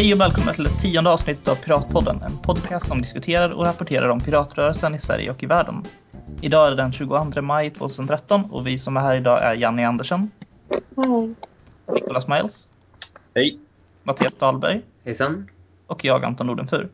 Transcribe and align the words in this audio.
Hej 0.00 0.14
och 0.14 0.20
välkomna 0.20 0.52
till 0.52 0.64
det 0.64 0.70
tionde 0.70 1.10
avsnittet 1.10 1.48
av 1.48 1.54
Piratpodden, 1.54 2.22
en 2.22 2.42
podcast 2.42 2.86
som 2.86 3.00
diskuterar 3.00 3.50
och 3.50 3.66
rapporterar 3.66 4.08
om 4.08 4.20
piratrörelsen 4.20 4.94
i 4.94 4.98
Sverige 4.98 5.30
och 5.30 5.42
i 5.42 5.46
världen. 5.46 5.84
Idag 6.42 6.66
är 6.66 6.70
det 6.70 6.76
den 6.76 6.92
22 6.92 7.42
maj 7.42 7.70
2013 7.70 8.44
och 8.50 8.66
vi 8.66 8.78
som 8.78 8.96
är 8.96 9.00
här 9.00 9.16
idag 9.16 9.42
är 9.42 9.54
Janne 9.54 9.88
Andersson. 9.88 10.30
Hej. 10.96 11.34
Nicolas 11.94 12.28
Miles. 12.28 12.68
Hej. 13.34 13.58
Mattias 14.02 14.36
Dahlberg. 14.36 14.82
Hejsan. 15.04 15.48
Och 15.86 16.04
jag, 16.04 16.24
Anton 16.24 16.46
Nordenfur. 16.46 16.88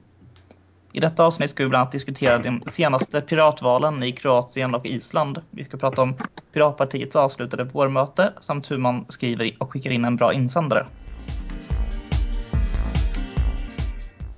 I 0.93 1.01
detta 1.01 1.25
avsnitt 1.25 1.51
ska 1.51 1.63
vi 1.63 1.69
bland 1.69 1.81
annat 1.81 1.93
diskutera 1.93 2.39
den 2.39 2.63
senaste 2.67 3.21
piratvalen 3.21 4.03
i 4.03 4.13
Kroatien 4.13 4.75
och 4.75 4.87
Island. 4.87 5.43
Vi 5.51 5.65
ska 5.65 5.77
prata 5.77 6.03
om 6.03 6.17
Piratpartiets 6.53 7.17
avslutade 7.17 7.65
vårmöte 7.65 8.33
samt 8.41 8.71
hur 8.71 8.79
man 8.79 9.07
skriver 9.09 9.57
och 9.59 9.73
skickar 9.73 9.91
in 9.91 10.05
en 10.05 10.17
bra 10.17 10.33
insändare. 10.33 10.87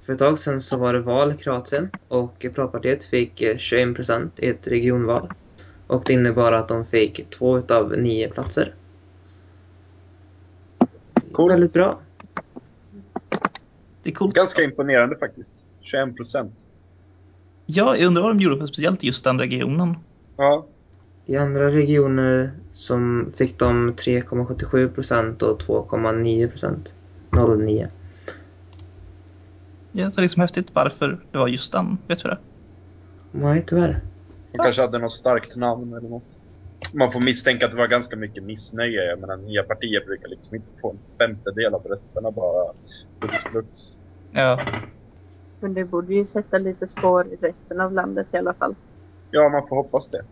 För 0.08 0.12
ett 0.12 0.18
tag 0.18 0.38
sedan 0.38 0.60
så 0.60 0.76
var 0.76 0.92
det 0.92 1.00
val 1.00 1.32
i 1.32 1.36
Kroatien 1.36 1.90
och 2.08 2.38
Piratpartiet 2.38 3.04
fick 3.04 3.42
21 3.56 3.94
procent 3.94 4.40
i 4.40 4.48
ett 4.48 4.66
regionval. 4.68 5.28
Och 5.86 6.02
det 6.06 6.12
innebar 6.12 6.52
att 6.52 6.68
de 6.68 6.86
fick 6.86 7.30
två 7.30 7.58
utav 7.58 7.98
nio 7.98 8.28
platser. 8.28 8.74
Coolt. 11.32 11.52
Väldigt 11.52 11.72
bra. 11.72 12.00
Det 14.02 14.10
är 14.10 14.14
coolt. 14.14 14.34
Ganska 14.34 14.62
imponerande 14.62 15.16
faktiskt. 15.16 15.64
21 15.80 16.16
procent. 16.16 16.54
Ja, 17.66 17.96
jag 17.96 18.06
undrar 18.06 18.22
vad 18.22 18.30
de 18.30 18.40
gjorde 18.40 18.58
för 18.58 18.66
speciellt 18.66 19.02
just 19.02 19.24
den 19.24 19.38
regionen. 19.38 19.96
Ja. 20.36 20.66
I 21.26 21.36
andra 21.36 21.70
regioner 21.70 22.50
som 22.72 23.32
fick 23.38 23.58
de 23.58 23.92
3,77 23.92 24.88
procent 24.88 25.42
och 25.42 25.62
2,9 25.62 26.48
procent. 26.48 26.94
0,9. 27.30 27.88
Ja, 29.98 30.10
så 30.10 30.20
det 30.20 30.20
är 30.20 30.22
liksom 30.22 30.40
häftigt 30.40 30.70
varför 30.72 31.18
det 31.32 31.38
var 31.38 31.48
just 31.48 31.72
den. 31.72 31.98
Vet 32.08 32.22
du 32.22 32.28
det? 32.28 32.38
Nej, 33.32 33.64
tyvärr. 33.66 34.00
De 34.52 34.58
kanske 34.58 34.82
hade 34.82 34.98
något 34.98 35.12
starkt 35.12 35.56
namn 35.56 35.92
eller 35.92 36.08
något. 36.08 36.36
Man 36.94 37.12
får 37.12 37.20
misstänka 37.20 37.66
att 37.66 37.72
det 37.72 37.78
var 37.78 37.86
ganska 37.86 38.16
mycket 38.16 38.42
missnöje. 38.42 39.04
Jag 39.04 39.20
menar, 39.20 39.36
nya 39.36 39.62
partier 39.62 40.04
brukar 40.06 40.28
liksom 40.28 40.56
inte 40.56 40.72
få 40.80 40.90
en 40.90 40.98
femtedel 41.18 41.74
av 41.74 41.82
rösterna 41.82 42.30
bara. 42.30 42.72
Pluts. 43.50 43.96
Ja, 44.32 44.60
Men 45.60 45.74
det 45.74 45.84
borde 45.84 46.14
ju 46.14 46.26
sätta 46.26 46.58
lite 46.58 46.88
spår 46.88 47.26
i 47.26 47.36
resten 47.36 47.80
av 47.80 47.92
landet 47.92 48.26
i 48.32 48.36
alla 48.36 48.54
fall. 48.54 48.74
Ja, 49.30 49.48
man 49.48 49.68
får 49.68 49.76
hoppas 49.76 50.10
det. 50.10 50.22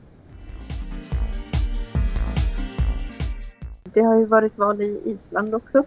Det 3.84 4.00
har 4.00 4.18
ju 4.18 4.26
varit 4.26 4.58
val 4.58 4.80
i 4.82 5.00
Island 5.04 5.54
också. 5.54 5.84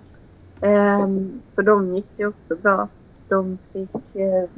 Ehm, 0.61 1.41
för 1.55 1.61
dem 1.61 1.95
gick 1.95 2.07
det 2.17 2.25
också 2.25 2.55
bra. 2.55 2.88
De 3.30 3.58
fick 3.73 4.16
eh, 4.16 4.49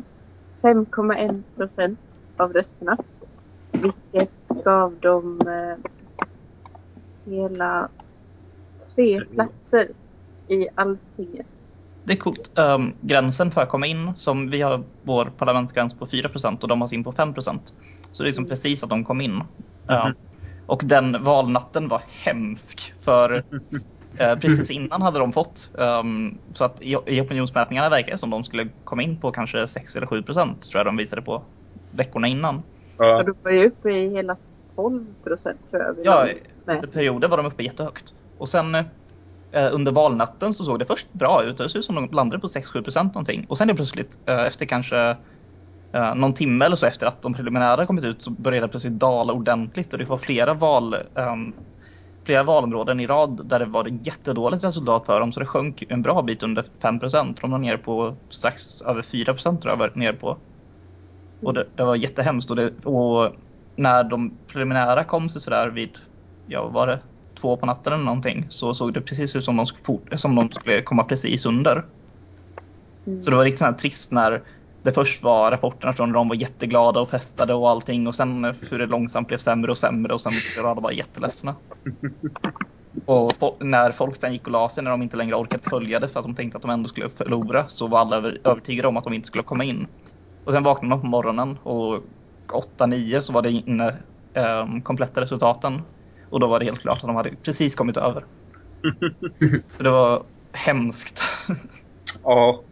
5,1 0.61 1.43
procent 1.55 1.99
av 2.37 2.53
rösterna. 2.53 2.97
Vilket 3.71 4.47
gav 4.63 4.95
dem 4.99 5.41
eh, 5.47 5.91
hela 7.25 7.89
tre 8.95 9.21
platser 9.25 9.87
i 10.47 10.67
allstinget. 10.75 11.63
det 12.03 12.13
är 12.13 12.17
coolt. 12.17 12.51
Um, 12.55 12.93
gränsen 13.01 13.51
för 13.51 13.61
att 13.61 13.69
komma 13.69 13.87
in, 13.87 14.13
som 14.17 14.49
vi 14.49 14.61
har 14.61 14.83
vår 15.03 15.25
parlamentsgräns 15.25 15.99
på 15.99 16.05
4% 16.05 16.61
och 16.61 16.67
de 16.67 16.81
har 16.81 16.87
sin 16.87 17.03
på 17.03 17.11
5% 17.11 17.59
Så 18.11 18.23
det 18.23 18.27
är 18.27 18.29
liksom 18.29 18.45
precis 18.45 18.83
att 18.83 18.89
de 18.89 19.03
kom 19.03 19.21
in. 19.21 19.43
Um, 19.87 20.13
och 20.65 20.81
den 20.85 21.23
valnatten 21.23 21.87
var 21.87 22.01
hemsk 22.07 22.93
för 22.99 23.37
eh, 23.37 23.43
precis 24.17 24.71
innan 24.71 25.01
hade 25.01 25.19
de 25.19 25.33
fått. 25.33 25.69
Um, 25.73 26.37
så 26.53 26.63
att 26.63 26.81
i, 26.81 26.97
i 27.05 27.21
opinionsmätningarna 27.21 27.89
verkar 27.89 28.11
det 28.11 28.17
som 28.17 28.29
de 28.29 28.43
skulle 28.43 28.67
komma 28.83 29.03
in 29.03 29.17
på 29.17 29.31
kanske 29.31 29.67
6 29.67 29.95
eller 29.95 30.07
7 30.07 30.23
procent 30.23 30.61
tror 30.61 30.79
jag 30.79 30.85
de 30.85 30.97
visade 30.97 31.21
på 31.21 31.41
veckorna 31.91 32.27
innan. 32.27 32.57
Och 32.97 33.05
Ja. 33.05 33.23
de 33.23 33.33
var 33.43 33.51
ju 33.51 33.67
uppe 33.67 33.91
i 33.91 34.09
hela 34.09 34.37
12 34.75 35.05
procent 35.23 35.59
tror 35.71 35.83
jag. 35.83 35.95
Ja, 36.03 36.27
under 36.65 36.87
perioder 36.87 37.27
var 37.27 37.37
de 37.37 37.45
uppe 37.45 37.63
jättehögt. 37.63 38.13
Och 38.37 38.49
sen 38.49 38.75
eh, 38.75 38.83
under 39.71 39.91
valnatten 39.91 40.53
så 40.53 40.63
såg 40.63 40.79
det 40.79 40.85
först 40.85 41.13
bra 41.13 41.43
ut. 41.43 41.57
Det 41.57 41.69
såg 41.69 41.79
ut 41.79 41.85
som 41.85 41.95
de 41.95 42.09
landade 42.11 42.39
på 42.41 42.47
6-7 42.47 42.83
procent 42.83 43.13
någonting. 43.13 43.45
Och 43.49 43.57
sen 43.57 43.69
är 43.69 43.73
plötsligt 43.73 44.19
eh, 44.25 44.45
efter 44.45 44.65
kanske 44.65 45.17
eh, 45.93 46.15
någon 46.15 46.33
timme 46.33 46.65
eller 46.65 46.75
så 46.75 46.85
efter 46.85 47.07
att 47.07 47.21
de 47.21 47.33
preliminära 47.33 47.85
kommit 47.85 48.03
ut 48.03 48.23
så 48.23 48.31
började 48.31 48.67
det 48.67 48.71
plötsligt 48.71 48.93
dala 48.93 49.33
ordentligt 49.33 49.93
och 49.93 49.99
det 49.99 50.05
var 50.05 50.17
flera 50.17 50.53
val 50.53 50.95
ehm, 51.15 51.53
flera 52.31 52.43
valområden 52.43 52.99
i 52.99 53.07
rad 53.07 53.45
där 53.45 53.59
det 53.59 53.65
var 53.65 53.85
ett 53.85 54.07
jättedåligt 54.07 54.63
resultat 54.63 55.05
för 55.05 55.19
dem 55.19 55.31
så 55.31 55.39
det 55.39 55.45
sjönk 55.45 55.83
en 55.89 56.01
bra 56.01 56.21
bit 56.21 56.43
under 56.43 56.65
5 56.79 56.99
procent. 56.99 57.41
De 57.41 57.51
var 57.51 57.57
nere 57.57 57.77
på 57.77 58.15
strax 58.29 58.81
över 58.81 59.01
4 59.01 59.33
procent 59.33 59.61
tror 59.61 59.71
jag 59.71 59.77
var 59.77 59.91
nere 59.95 60.13
på. 60.13 60.37
Och 61.41 61.53
det, 61.53 61.65
det 61.75 61.83
var 61.83 61.95
jättehemskt 61.95 62.49
och, 62.49 62.55
det, 62.55 62.85
och 62.85 63.35
när 63.75 64.03
de 64.03 64.31
preliminära 64.47 65.03
kom 65.03 65.29
så 65.29 65.39
sådär 65.39 65.67
vid, 65.67 65.89
ja 66.47 66.67
var 66.67 66.87
det, 66.87 66.99
två 67.35 67.57
på 67.57 67.65
natten 67.65 67.93
eller 67.93 68.03
någonting 68.03 68.45
så 68.49 68.73
såg 68.73 68.93
det 68.93 69.01
precis 69.01 69.35
ut 69.35 69.43
som 69.43 69.57
de, 69.57 69.65
skulle 69.65 70.17
som 70.17 70.35
de 70.35 70.49
skulle 70.49 70.81
komma 70.81 71.03
precis 71.03 71.45
under. 71.45 71.85
Mm. 73.07 73.21
Så 73.21 73.29
det 73.29 73.35
var 73.35 73.43
riktigt 73.43 73.59
sån 73.59 73.67
här 73.67 73.73
trist 73.73 74.11
när 74.11 74.41
det 74.83 74.93
först 74.93 75.23
var 75.23 75.51
rapporterna 75.51 75.93
från 75.93 76.11
de 76.11 76.27
var 76.29 76.35
jätteglada 76.35 76.99
och 76.99 77.09
festade 77.09 77.53
och 77.53 77.69
allting 77.69 78.07
och 78.07 78.15
sen 78.15 78.55
hur 78.69 78.79
det 78.79 78.85
långsamt 78.85 79.27
blev 79.27 79.37
sämre 79.37 79.71
och 79.71 79.77
sämre 79.77 80.13
och 80.13 80.21
sen 80.21 80.31
blev 80.55 80.65
alla 80.65 80.81
bara 80.81 80.93
jätteledsna. 80.93 81.55
Och 83.05 83.57
när 83.59 83.91
folk 83.91 84.21
sen 84.21 84.33
gick 84.33 84.47
och 84.47 84.51
la 84.51 84.69
sig 84.69 84.83
när 84.83 84.91
de 84.91 85.01
inte 85.01 85.17
längre 85.17 85.35
orkade 85.35 85.69
följa 85.69 85.99
det 85.99 86.09
för 86.09 86.19
att 86.19 86.25
de 86.25 86.35
tänkte 86.35 86.57
att 86.57 86.61
de 86.61 86.71
ändå 86.71 86.89
skulle 86.89 87.09
förlora 87.09 87.67
så 87.67 87.87
var 87.87 87.99
alla 87.99 88.15
över, 88.15 88.41
övertygade 88.43 88.87
om 88.87 88.97
att 88.97 89.03
de 89.03 89.13
inte 89.13 89.27
skulle 89.27 89.43
komma 89.43 89.63
in. 89.63 89.87
Och 90.43 90.53
sen 90.53 90.63
vaknade 90.63 90.89
man 90.89 91.01
på 91.01 91.07
morgonen 91.07 91.57
och 91.63 92.03
8-9 92.79 93.21
så 93.21 93.33
var 93.33 93.41
det 93.41 93.51
inne 93.51 94.03
um, 94.35 94.81
kompletta 94.81 95.21
resultaten. 95.21 95.81
Och 96.29 96.39
då 96.39 96.47
var 96.47 96.59
det 96.59 96.65
helt 96.65 96.79
klart 96.79 96.97
att 96.97 97.07
de 97.07 97.15
hade 97.15 97.35
precis 97.35 97.75
kommit 97.75 97.97
över. 97.97 98.25
Så 99.77 99.83
det 99.83 99.91
var 99.91 100.23
hemskt. 100.53 101.21
Ja. 102.23 102.70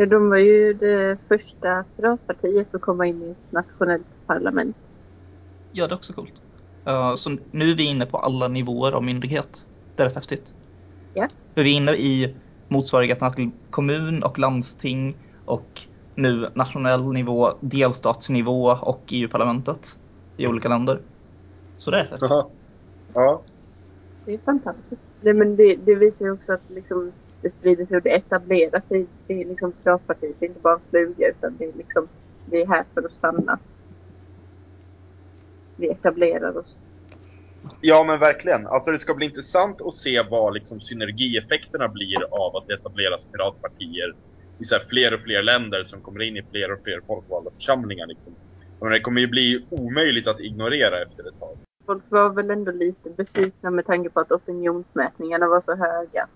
Ja, 0.00 0.06
de 0.06 0.30
var 0.30 0.36
ju 0.36 0.74
det 0.74 1.18
första 1.28 1.84
piratpartiet 1.96 2.74
att 2.74 2.80
komma 2.80 3.06
in 3.06 3.22
i 3.22 3.30
ett 3.30 3.52
nationellt 3.52 4.06
parlament. 4.26 4.76
Ja, 5.72 5.86
det 5.86 5.94
är 5.94 5.96
också 5.96 6.12
coolt. 6.12 6.32
Uh, 6.88 7.14
så 7.14 7.36
nu 7.50 7.70
är 7.70 7.74
vi 7.74 7.84
inne 7.84 8.06
på 8.06 8.18
alla 8.18 8.48
nivåer 8.48 8.92
av 8.92 9.04
myndighet. 9.04 9.66
Det 9.96 10.02
är 10.02 10.06
rätt 10.06 10.14
häftigt. 10.14 10.54
Ja. 11.14 11.28
För 11.54 11.62
vi 11.62 11.72
är 11.72 11.76
inne 11.76 11.92
i 11.92 12.36
motsvarigheterna 12.68 13.30
till 13.30 13.50
kommun 13.70 14.22
och 14.22 14.38
landsting 14.38 15.16
och 15.44 15.80
nu 16.14 16.48
nationell 16.54 17.12
nivå, 17.12 17.50
delstatsnivå 17.60 18.70
och 18.70 19.02
EU-parlamentet 19.08 19.96
i 20.36 20.46
olika 20.46 20.68
länder. 20.68 21.00
Så 21.78 21.90
det 21.90 21.96
är 21.96 22.00
rätt 22.00 22.10
häftigt. 22.10 22.30
Ja. 22.30 22.50
ja. 23.14 23.42
Det 24.24 24.34
är 24.34 24.38
fantastiskt. 24.38 25.04
Det, 25.20 25.34
men 25.34 25.56
det, 25.56 25.76
det 25.76 25.94
visar 25.94 26.24
ju 26.24 26.32
också 26.32 26.52
att 26.52 26.62
liksom, 26.68 27.12
det 27.42 27.50
sprider 27.50 27.86
sig 27.86 27.96
och 27.96 28.02
det 28.02 28.14
etablerar 28.14 28.80
sig. 28.80 29.06
Det 29.26 29.42
är 29.42 29.44
liksom 29.44 29.72
piratpartiet, 29.72 30.36
det 30.38 30.46
är 30.46 30.48
inte 30.48 30.60
bara 30.60 30.74
en 30.74 30.80
fluga 30.90 31.28
utan 31.28 31.56
det 31.56 31.64
är 31.64 31.72
liksom, 31.72 32.08
vi 32.50 32.62
är 32.62 32.66
här 32.66 32.84
för 32.94 33.02
att 33.02 33.14
stanna. 33.14 33.58
Vi 35.76 35.88
etablerar 35.88 36.58
oss. 36.58 36.76
Ja 37.80 38.04
men 38.04 38.18
verkligen. 38.18 38.66
Alltså 38.66 38.90
det 38.90 38.98
ska 38.98 39.14
bli 39.14 39.26
intressant 39.26 39.80
att 39.80 39.94
se 39.94 40.22
vad 40.30 40.54
liksom 40.54 40.80
synergieffekterna 40.80 41.88
blir 41.88 42.22
av 42.30 42.56
att 42.56 42.66
det 42.66 42.74
etableras 42.74 43.24
piratpartier 43.24 44.14
i 44.58 44.64
så 44.64 44.76
fler 44.90 45.14
och 45.14 45.20
fler 45.20 45.42
länder 45.42 45.84
som 45.84 46.00
kommer 46.00 46.22
in 46.22 46.36
i 46.36 46.42
fler 46.42 46.72
och 46.72 46.80
fler 46.84 47.00
folkvalda 47.06 47.50
församlingar. 47.50 48.06
Liksom. 48.06 48.34
Och 48.78 48.90
det 48.90 49.00
kommer 49.00 49.20
ju 49.20 49.26
bli 49.26 49.66
omöjligt 49.70 50.28
att 50.28 50.40
ignorera 50.40 51.02
efter 51.02 51.28
ett 51.28 51.40
tag. 51.40 51.58
Folk 51.86 52.04
var 52.08 52.30
väl 52.30 52.50
ändå 52.50 52.72
lite 52.72 53.10
besvikna 53.10 53.70
med 53.70 53.86
tanke 53.86 54.10
på 54.10 54.20
att 54.20 54.32
opinionsmätningarna 54.32 55.48
var 55.48 55.60
så 55.60 55.74
höga. 55.74 56.28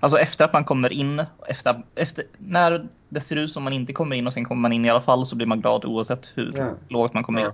Alltså 0.00 0.18
efter 0.18 0.44
att 0.44 0.52
man 0.52 0.64
kommer 0.64 0.92
in, 0.92 1.22
efter, 1.48 1.82
efter, 1.94 2.24
när 2.38 2.88
det 3.08 3.20
ser 3.20 3.36
ut 3.36 3.52
som 3.52 3.62
man 3.62 3.72
inte 3.72 3.92
kommer 3.92 4.16
in 4.16 4.26
och 4.26 4.32
sen 4.32 4.44
kommer 4.44 4.60
man 4.62 4.72
in 4.72 4.84
i 4.84 4.90
alla 4.90 5.00
fall 5.00 5.26
så 5.26 5.36
blir 5.36 5.46
man 5.46 5.60
glad 5.60 5.84
oavsett 5.84 6.32
hur 6.34 6.52
Ja. 6.56 6.74
lågt 6.88 7.14
man 7.14 7.22
kommer 7.22 7.40
in. 7.40 7.46
Ja. 7.46 7.52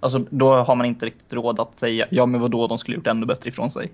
Alltså 0.00 0.18
då 0.30 0.54
har 0.54 0.76
man 0.76 0.86
inte 0.86 1.06
riktigt 1.06 1.32
råd 1.32 1.60
att 1.60 1.78
säga 1.78 2.06
ja 2.10 2.26
men 2.26 2.40
vadå 2.40 2.66
de 2.66 2.78
skulle 2.78 2.96
gjort 2.96 3.06
ännu 3.06 3.26
bättre 3.26 3.48
ifrån 3.50 3.70
sig. 3.70 3.92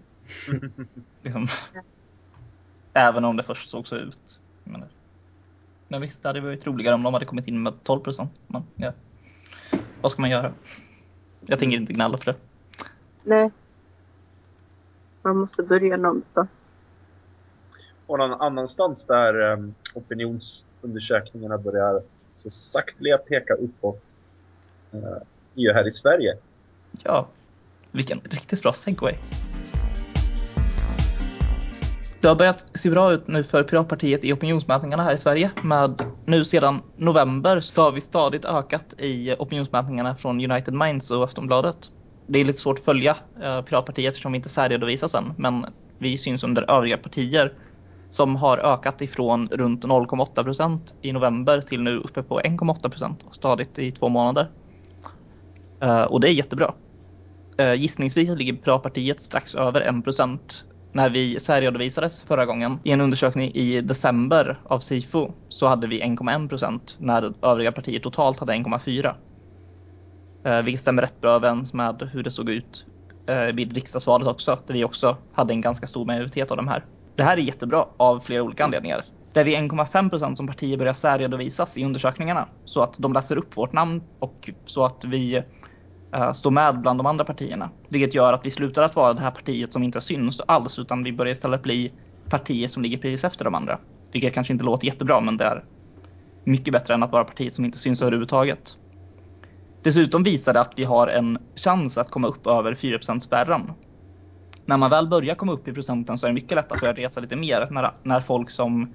liksom. 1.22 1.48
Även 2.92 3.24
om 3.24 3.36
det 3.36 3.42
först 3.42 3.68
såg 3.70 3.86
så 3.86 3.96
ut. 3.96 4.40
Menar. 4.64 4.88
Men 5.88 6.00
visst, 6.00 6.22
det 6.22 6.28
hade 6.28 6.40
varit 6.40 6.66
roligare 6.66 6.94
om 6.94 7.02
de 7.02 7.14
hade 7.14 7.26
kommit 7.26 7.48
in 7.48 7.62
med 7.62 7.84
12 7.84 8.00
procent. 8.00 8.40
Men 8.46 8.62
ja. 8.76 8.92
Vad 10.00 10.12
ska 10.12 10.20
man 10.22 10.30
göra? 10.30 10.52
Jag 11.46 11.58
tänker 11.58 11.76
inte 11.76 11.92
gnälla 11.92 12.18
för 12.18 12.24
det. 12.32 12.36
Nej. 13.24 13.50
Man 15.22 15.36
måste 15.36 15.62
börja 15.62 15.96
någonstans. 15.96 16.48
Och 18.06 18.18
någon 18.18 18.32
annanstans 18.32 19.04
där 19.04 19.52
um, 19.52 19.74
opinionsundersökningarna 19.94 21.58
börjar 21.58 22.02
så 22.32 22.50
sakteliga 22.50 23.18
peka 23.18 23.54
uppåt 23.54 24.16
uh, 24.94 25.00
är 25.54 25.62
ju 25.62 25.72
här 25.72 25.86
i 25.86 25.90
Sverige. 25.90 26.36
Ja, 27.02 27.28
vilken 27.92 28.20
riktigt 28.20 28.62
bra 28.62 28.72
segway. 28.72 29.14
Det 32.24 32.28
har 32.28 32.34
börjat 32.36 32.78
se 32.78 32.90
bra 32.90 33.12
ut 33.12 33.26
nu 33.26 33.44
för 33.44 33.62
Piratpartiet 33.62 34.24
i 34.24 34.32
opinionsmätningarna 34.32 35.02
här 35.02 35.14
i 35.14 35.18
Sverige. 35.18 35.50
Med 35.62 36.02
nu 36.24 36.44
sedan 36.44 36.82
november 36.96 37.60
så 37.60 37.82
har 37.82 37.92
vi 37.92 38.00
stadigt 38.00 38.44
ökat 38.44 38.94
i 38.98 39.34
opinionsmätningarna 39.38 40.16
från 40.16 40.50
United 40.50 40.74
Minds 40.74 41.10
och 41.10 41.24
Aftonbladet. 41.24 41.90
Det 42.26 42.38
är 42.38 42.44
lite 42.44 42.58
svårt 42.58 42.78
att 42.78 42.84
följa 42.84 43.16
eh, 43.42 43.62
Piratpartiet 43.62 44.08
eftersom 44.08 44.32
vi 44.32 44.36
inte 44.36 44.48
särredovisas 44.48 45.14
än, 45.14 45.32
men 45.36 45.66
vi 45.98 46.18
syns 46.18 46.44
under 46.44 46.70
övriga 46.70 46.98
partier 46.98 47.52
som 48.14 48.36
har 48.36 48.58
ökat 48.58 49.02
ifrån 49.02 49.48
runt 49.48 49.84
0,8 49.84 50.44
procent 50.44 50.94
i 51.02 51.12
november 51.12 51.60
till 51.60 51.82
nu 51.82 51.96
uppe 51.96 52.22
på 52.22 52.40
1,8 52.40 52.88
procent 52.88 53.26
stadigt 53.30 53.78
i 53.78 53.92
två 53.92 54.08
månader. 54.08 54.50
Uh, 55.84 56.02
och 56.02 56.20
det 56.20 56.28
är 56.28 56.32
jättebra. 56.32 56.74
Uh, 57.60 57.74
gissningsvis 57.74 58.28
ligger 58.28 58.52
Piratpartiet 58.52 59.20
strax 59.20 59.54
över 59.54 59.80
1 59.80 60.04
procent. 60.04 60.64
När 60.92 61.10
vi 61.10 61.40
särredovisades 61.40 62.22
förra 62.22 62.46
gången 62.46 62.78
i 62.84 62.90
en 62.90 63.00
undersökning 63.00 63.50
i 63.54 63.80
december 63.80 64.58
av 64.64 64.78
Sifo 64.78 65.32
så 65.48 65.66
hade 65.66 65.86
vi 65.86 66.02
1,1 66.02 66.48
procent 66.48 66.96
när 66.98 67.32
övriga 67.42 67.72
partier 67.72 68.00
totalt 68.00 68.40
hade 68.40 68.52
1,4. 68.52 69.14
Uh, 70.46 70.52
eh, 70.52 70.62
vilket 70.62 70.80
stämmer 70.80 71.02
rätt 71.02 71.20
bra 71.20 71.30
överens 71.30 71.72
med 71.72 72.10
hur 72.12 72.22
det 72.22 72.30
såg 72.30 72.50
ut 72.50 72.86
uh, 73.30 73.54
vid 73.54 73.74
riksdagsvalet 73.74 74.28
också, 74.28 74.58
där 74.66 74.74
vi 74.74 74.84
också 74.84 75.16
hade 75.32 75.54
en 75.54 75.60
ganska 75.60 75.86
stor 75.86 76.04
majoritet 76.04 76.50
av 76.50 76.56
de 76.56 76.68
här. 76.68 76.84
Det 77.16 77.22
här 77.22 77.36
är 77.36 77.40
jättebra 77.40 77.86
av 77.96 78.20
flera 78.20 78.42
olika 78.42 78.64
anledningar. 78.64 79.04
Det 79.32 79.40
är 79.40 79.44
vi 79.44 79.56
1,5 79.56 80.10
procent 80.10 80.36
som 80.36 80.46
partier 80.46 80.76
börjar 80.76 80.92
särredovisas 80.92 81.76
i 81.76 81.84
undersökningarna 81.84 82.48
så 82.64 82.82
att 82.82 82.94
de 82.98 83.12
läser 83.12 83.36
upp 83.36 83.56
vårt 83.56 83.72
namn 83.72 84.02
och 84.18 84.50
så 84.64 84.84
att 84.84 85.04
vi 85.04 85.42
uh, 86.16 86.32
står 86.32 86.50
med 86.50 86.80
bland 86.80 86.98
de 86.98 87.06
andra 87.06 87.24
partierna. 87.24 87.70
Vilket 87.88 88.14
gör 88.14 88.32
att 88.32 88.46
vi 88.46 88.50
slutar 88.50 88.82
att 88.82 88.96
vara 88.96 89.12
det 89.14 89.20
här 89.20 89.30
partiet 89.30 89.72
som 89.72 89.82
inte 89.82 90.00
syns 90.00 90.40
alls 90.40 90.78
utan 90.78 91.04
vi 91.04 91.12
börjar 91.12 91.32
istället 91.32 91.62
bli 91.62 91.92
partier 92.30 92.68
som 92.68 92.82
ligger 92.82 92.98
precis 92.98 93.24
efter 93.24 93.44
de 93.44 93.54
andra. 93.54 93.78
Vilket 94.12 94.34
kanske 94.34 94.52
inte 94.52 94.64
låter 94.64 94.86
jättebra 94.86 95.20
men 95.20 95.36
det 95.36 95.44
är 95.44 95.64
mycket 96.44 96.72
bättre 96.72 96.94
än 96.94 97.02
att 97.02 97.12
vara 97.12 97.24
partiet 97.24 97.54
som 97.54 97.64
inte 97.64 97.78
syns 97.78 98.02
överhuvudtaget. 98.02 98.78
Dessutom 99.82 100.22
visar 100.22 100.52
det 100.52 100.60
att 100.60 100.72
vi 100.76 100.84
har 100.84 101.06
en 101.06 101.38
chans 101.56 101.98
att 101.98 102.10
komma 102.10 102.28
upp 102.28 102.46
över 102.46 102.74
4% 102.74 103.20
spärren 103.20 103.72
när 104.66 104.76
man 104.76 104.90
väl 104.90 105.08
börjar 105.08 105.34
komma 105.34 105.52
upp 105.52 105.68
i 105.68 105.72
procenten 105.72 106.18
så 106.18 106.26
är 106.26 106.30
det 106.30 106.34
mycket 106.34 106.56
lättare 106.56 106.76
att 106.76 106.80
börja 106.80 107.06
resa 107.06 107.20
lite 107.20 107.36
mer 107.36 107.68
när, 107.70 107.92
när 108.02 108.20
folk 108.20 108.50
som 108.50 108.94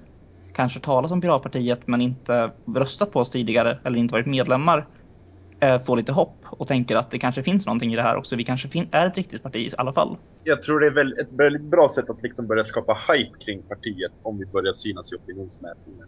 kanske 0.54 0.80
talar 0.80 1.08
som 1.08 1.20
Piratpartiet 1.20 1.86
men 1.86 2.00
inte 2.00 2.52
röstat 2.76 3.12
på 3.12 3.20
oss 3.20 3.30
tidigare 3.30 3.78
eller 3.84 3.98
inte 3.98 4.12
varit 4.12 4.26
medlemmar 4.26 4.86
eh, 5.60 5.82
får 5.82 5.96
lite 5.96 6.12
hopp 6.12 6.44
och 6.50 6.68
tänker 6.68 6.96
att 6.96 7.10
det 7.10 7.18
kanske 7.18 7.42
finns 7.42 7.66
någonting 7.66 7.92
i 7.92 7.96
det 7.96 8.02
här 8.02 8.16
också. 8.16 8.36
Vi 8.36 8.44
kanske 8.44 8.86
är 8.92 9.06
ett 9.06 9.16
riktigt 9.16 9.42
parti 9.42 9.56
i 9.56 9.70
alla 9.78 9.92
fall. 9.92 10.16
Jag 10.44 10.62
tror 10.62 10.80
det 10.80 10.86
är 10.86 10.94
väl 10.94 11.12
ett 11.12 11.32
väldigt 11.32 11.70
bra 11.70 11.88
sätt 11.94 12.10
att 12.10 12.22
liksom 12.22 12.46
börja 12.46 12.64
skapa 12.64 12.98
hype 13.08 13.38
kring 13.44 13.62
partiet 13.62 14.12
om 14.22 14.38
vi 14.38 14.46
börjar 14.46 14.72
synas 14.72 15.12
i 15.12 15.16
opinionsmätningar. 15.16 16.06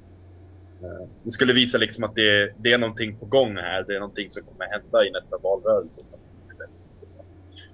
Eh, 0.83 1.09
det 1.23 1.31
skulle 1.31 1.53
visa 1.53 1.79
liksom 1.79 2.05
att 2.05 2.15
det, 2.15 2.55
det 2.57 2.73
är 2.73 2.79
någonting 2.79 3.19
på 3.19 3.27
gång 3.27 3.57
här. 3.57 3.85
Det 3.87 3.95
är 3.95 4.01
någonting 4.01 4.29
som 4.29 4.43
kommer 4.43 4.65
hända 4.65 5.07
i 5.07 5.11
nästa 5.11 5.37
valrörelse. 5.43 6.17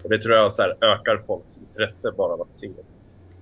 Och 0.02 0.10
det 0.10 0.18
tror 0.18 0.34
jag 0.34 0.52
så 0.52 0.62
här, 0.62 0.70
ökar 0.70 1.26
folks 1.26 1.58
intresse 1.58 2.12
bara 2.16 2.32
av 2.32 2.40
att 2.40 2.56
se 2.56 2.66
det. 2.66 2.82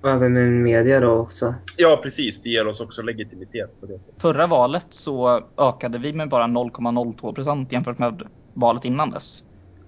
Och 0.03 0.11
även 0.11 0.33
med 0.33 0.53
media 0.53 1.01
då 1.01 1.11
också. 1.11 1.55
Ja, 1.77 2.01
precis. 2.03 2.43
Det 2.43 2.49
ger 2.49 2.67
oss 2.67 2.81
också 2.81 3.03
legitimitet 3.03 3.81
på 3.81 3.87
det 3.87 3.99
sättet. 3.99 4.23
Förra 4.23 4.47
valet 4.47 4.87
så 4.91 5.43
ökade 5.59 5.99
vi 5.99 6.13
med 6.13 6.29
bara 6.29 6.45
0,02 6.45 7.35
procent 7.35 7.73
jämfört 7.73 7.99
med 7.99 8.23
valet 8.55 8.85
innan 8.85 9.11
dess. 9.11 9.43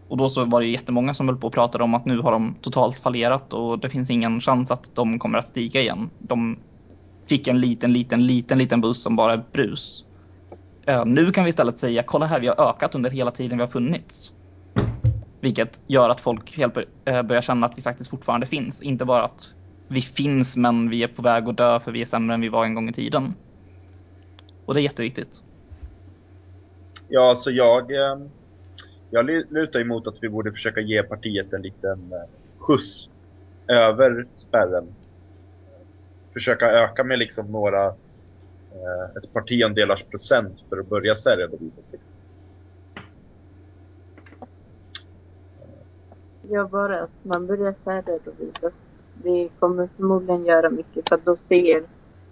Och 0.08 0.16
då 0.16 0.28
så 0.28 0.44
var 0.44 0.60
det 0.60 0.66
jättemånga 0.66 1.14
som 1.14 1.28
höll 1.28 1.38
på 1.38 1.46
och 1.46 1.52
pratade 1.52 1.84
om 1.84 1.94
att 1.94 2.04
nu 2.04 2.18
har 2.18 2.32
de 2.32 2.56
totalt 2.60 2.96
fallerat 2.96 3.52
och 3.52 3.78
det 3.78 3.90
finns 3.90 4.10
ingen 4.10 4.40
chans 4.40 4.70
att 4.70 4.94
de 4.94 5.18
kommer 5.18 5.38
att 5.38 5.46
stiga 5.46 5.80
igen. 5.80 6.10
De 6.18 6.58
fick 7.26 7.48
en 7.48 7.60
liten, 7.60 7.92
liten, 7.92 8.26
liten, 8.26 8.58
liten 8.58 8.80
buss 8.80 9.02
som 9.02 9.16
bara 9.16 9.32
är 9.32 9.44
brus. 9.52 10.04
Uh, 10.88 11.04
nu 11.04 11.32
kan 11.32 11.44
vi 11.44 11.50
istället 11.50 11.78
säga, 11.78 12.02
kolla 12.02 12.26
här, 12.26 12.40
vi 12.40 12.48
har 12.48 12.68
ökat 12.68 12.94
under 12.94 13.10
hela 13.10 13.30
tiden 13.30 13.58
vi 13.58 13.64
har 13.64 13.70
funnits. 13.70 14.32
Vilket 15.40 15.80
gör 15.86 16.10
att 16.10 16.20
folk 16.20 16.56
helt 16.56 16.76
eh, 17.04 17.22
börjar 17.22 17.42
känna 17.42 17.66
att 17.66 17.78
vi 17.78 17.82
faktiskt 17.82 18.10
fortfarande 18.10 18.46
finns. 18.46 18.82
Inte 18.82 19.04
bara 19.04 19.24
att 19.24 19.50
vi 19.88 20.00
finns 20.00 20.56
men 20.56 20.90
vi 20.90 21.02
är 21.02 21.08
på 21.08 21.22
väg 21.22 21.48
att 21.48 21.56
dö 21.56 21.80
för 21.80 21.92
vi 21.92 22.00
är 22.00 22.06
sämre 22.06 22.34
än 22.34 22.40
vi 22.40 22.48
var 22.48 22.64
en 22.64 22.74
gång 22.74 22.88
i 22.88 22.92
tiden. 22.92 23.34
Och 24.64 24.74
det 24.74 24.80
är 24.80 24.82
jätteviktigt. 24.82 25.42
Ja, 27.08 27.34
så 27.34 27.50
jag, 27.50 27.92
ehm, 27.92 28.30
jag 29.10 29.26
lutar 29.50 29.80
emot 29.80 30.06
att 30.06 30.22
vi 30.22 30.28
borde 30.28 30.52
försöka 30.52 30.80
ge 30.80 31.02
partiet 31.02 31.52
en 31.52 31.62
liten 31.62 32.12
eh, 32.12 32.28
skjuts 32.58 33.10
över 33.68 34.26
spärren. 34.32 34.94
Försöka 36.32 36.70
öka 36.70 37.04
med 37.04 37.18
liksom 37.18 37.52
några, 37.52 37.86
eh, 37.86 39.16
ett 39.16 39.32
par 39.32 39.42
tiondelars 39.42 40.02
procent 40.04 40.64
för 40.68 40.78
att 40.78 40.88
börja 40.88 41.14
särredovisas. 41.14 41.92
Liksom. 41.92 42.10
Ja, 46.50 46.68
bara 46.68 47.02
att 47.02 47.10
man 47.22 47.46
börjar 47.46 47.72
särredovisas. 47.72 48.72
Det 49.14 49.48
kommer 49.58 49.88
förmodligen 49.96 50.46
göra 50.46 50.70
mycket 50.70 51.08
för 51.08 51.14
att 51.14 51.24
då 51.24 51.36
ser 51.36 51.82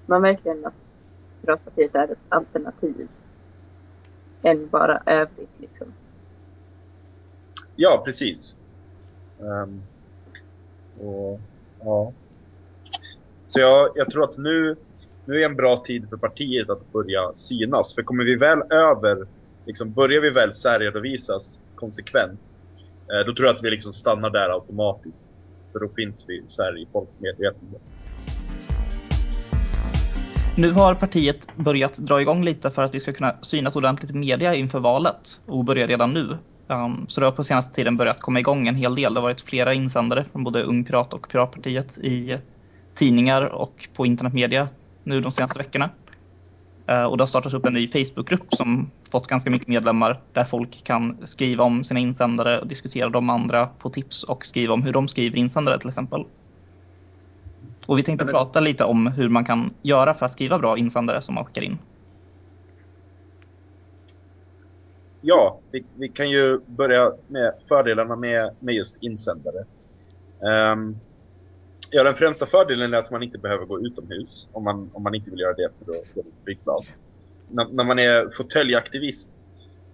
man 0.07 0.23
verkligen 0.23 0.67
att 0.67 0.97
Piratpartiet 1.43 1.95
är 1.95 2.13
ett 2.13 2.19
alternativ. 2.29 3.09
Än 4.43 4.69
bara 4.69 5.03
övrigt 5.07 5.51
liksom. 5.59 5.87
Ja, 7.77 8.03
precis. 8.05 8.57
Um, 9.39 9.83
och, 11.01 11.41
ja. 11.81 12.13
Så 13.47 13.61
jag, 13.61 13.91
jag 13.95 14.11
tror 14.11 14.25
att 14.25 14.39
nu, 14.39 14.77
nu 15.25 15.41
är 15.41 15.47
en 15.47 15.57
bra 15.57 15.77
tid 15.77 16.09
för 16.09 16.17
partiet 16.17 16.71
att 16.71 16.93
börja 16.93 17.33
synas. 17.35 17.95
För 17.95 18.03
kommer 18.03 18.25
vi 18.25 18.37
väl 18.37 18.63
över, 18.71 19.27
liksom 19.65 19.93
börjar 19.93 20.21
vi 20.21 20.31
väl 20.31 20.55
särredovisas 20.55 21.59
konsekvent 21.75 22.56
Eh, 23.13 23.27
då 23.27 23.35
tror 23.35 23.47
jag 23.47 23.55
att 23.55 23.65
vi 23.65 23.71
liksom 23.71 23.93
stannar 23.93 24.31
där 24.31 24.49
automatiskt. 24.49 25.27
För 25.73 25.81
då 25.81 25.89
finns 25.97 26.25
vi 26.29 26.43
så 26.47 26.63
här 26.63 26.83
i 26.83 26.89
folks 26.93 27.21
medvetenhet. 27.21 27.83
Nu 30.59 30.73
har 30.73 30.95
partiet 30.95 31.57
börjat 31.57 31.99
dra 31.99 32.21
igång 32.21 32.45
lite 32.45 32.71
för 32.71 32.83
att 32.83 32.95
vi 32.95 33.01
ska 33.01 33.13
kunna 33.13 33.37
synas 33.43 33.77
ordentligt 33.77 34.11
i 34.11 34.15
media 34.15 34.55
inför 34.55 34.81
valet 34.81 35.41
och 35.47 35.65
börja 35.65 35.87
redan 35.87 36.13
nu. 36.13 36.39
Um, 36.69 37.07
så 37.09 37.21
det 37.21 37.27
har 37.27 37.33
på 37.33 37.45
senaste 37.45 37.75
tiden 37.75 37.97
börjat 37.97 38.21
komma 38.21 38.41
igång 38.41 38.69
en 38.69 38.75
hel 38.75 38.95
del. 38.95 39.15
Det 39.15 39.21
har 39.21 39.23
varit 39.23 39.41
flera 39.41 39.75
insändare 39.75 40.25
från 40.33 40.45
både 40.45 40.63
Ung 40.63 40.85
Pirat 40.85 41.13
och 41.13 41.29
Piratpartiet 41.29 41.99
i 41.99 42.39
tidningar 42.95 43.47
och 43.47 43.89
på 43.95 44.07
internetmedia 44.07 44.69
nu 45.05 45.21
de 45.21 45.33
senaste 45.33 45.59
veckorna. 45.59 45.91
Uh, 46.91 47.05
och 47.05 47.17
det 47.17 47.23
har 47.23 47.27
startats 47.27 47.55
upp 47.55 47.67
en 47.67 47.73
ny 47.73 47.89
Facebookgrupp 47.89 48.55
som 48.55 48.91
fått 49.11 49.27
ganska 49.27 49.51
mycket 49.51 49.69
medlemmar 49.69 50.21
där 50.33 50.45
folk 50.45 50.85
kan 50.85 51.27
skriva 51.27 51.65
om 51.65 51.85
sina 51.85 52.01
insändare 52.01 52.61
och 52.61 52.67
diskutera 52.67 53.09
de 53.09 53.31
andra, 53.31 53.69
få 53.79 53.91
tips 53.91 54.23
och 54.23 54.47
skriva 54.47 54.75
om 54.75 54.83
hur 54.83 54.93
de 54.93 55.09
skriver 55.09 55.39
insändare 55.39 55.79
till 55.79 55.89
exempel. 55.89 56.25
Och 57.87 57.99
vi 57.99 58.03
tänkte 58.03 58.25
Men... 58.25 58.35
prata 58.35 58.61
lite 58.61 58.85
om 58.85 59.07
hur 59.07 59.29
man 59.29 59.45
kan 59.45 59.71
göra 59.83 60.15
för 60.15 60.27
att 60.27 60.33
skriva 60.33 60.59
bra 60.59 60.79
insändare 60.79 61.23
som 61.23 61.35
man 61.35 61.45
skickar 61.45 61.63
in. 61.63 61.79
Ja, 65.21 65.59
vi, 65.71 65.85
vi 65.95 66.09
kan 66.09 66.31
ju 66.31 66.61
börja 66.67 67.13
med 67.31 67.53
fördelarna 67.69 68.17
med, 68.17 68.55
med 68.61 68.75
just 68.75 69.03
insändare. 69.03 69.65
Um, 70.73 71.01
ja, 71.91 72.03
den 72.03 72.15
främsta 72.15 72.47
fördelen 72.47 72.95
är 72.95 72.99
att 72.99 73.11
man 73.11 73.23
inte 73.23 73.39
behöver 73.39 73.65
gå 73.65 73.81
utomhus 73.81 74.49
om 74.53 74.65
man, 74.65 74.91
om 74.93 75.03
man 75.03 75.15
inte 75.15 75.31
vill 75.31 75.41
göra 75.41 75.55
det 75.55 75.71
för 75.79 75.93
att 75.93 76.15
gå 76.15 76.23
det 76.23 76.45
flygblad 76.45 76.85
när, 77.51 77.69
när 77.73 77.85
man 77.85 77.99
är 77.99 78.31
fåtöljaktivist 78.37 79.45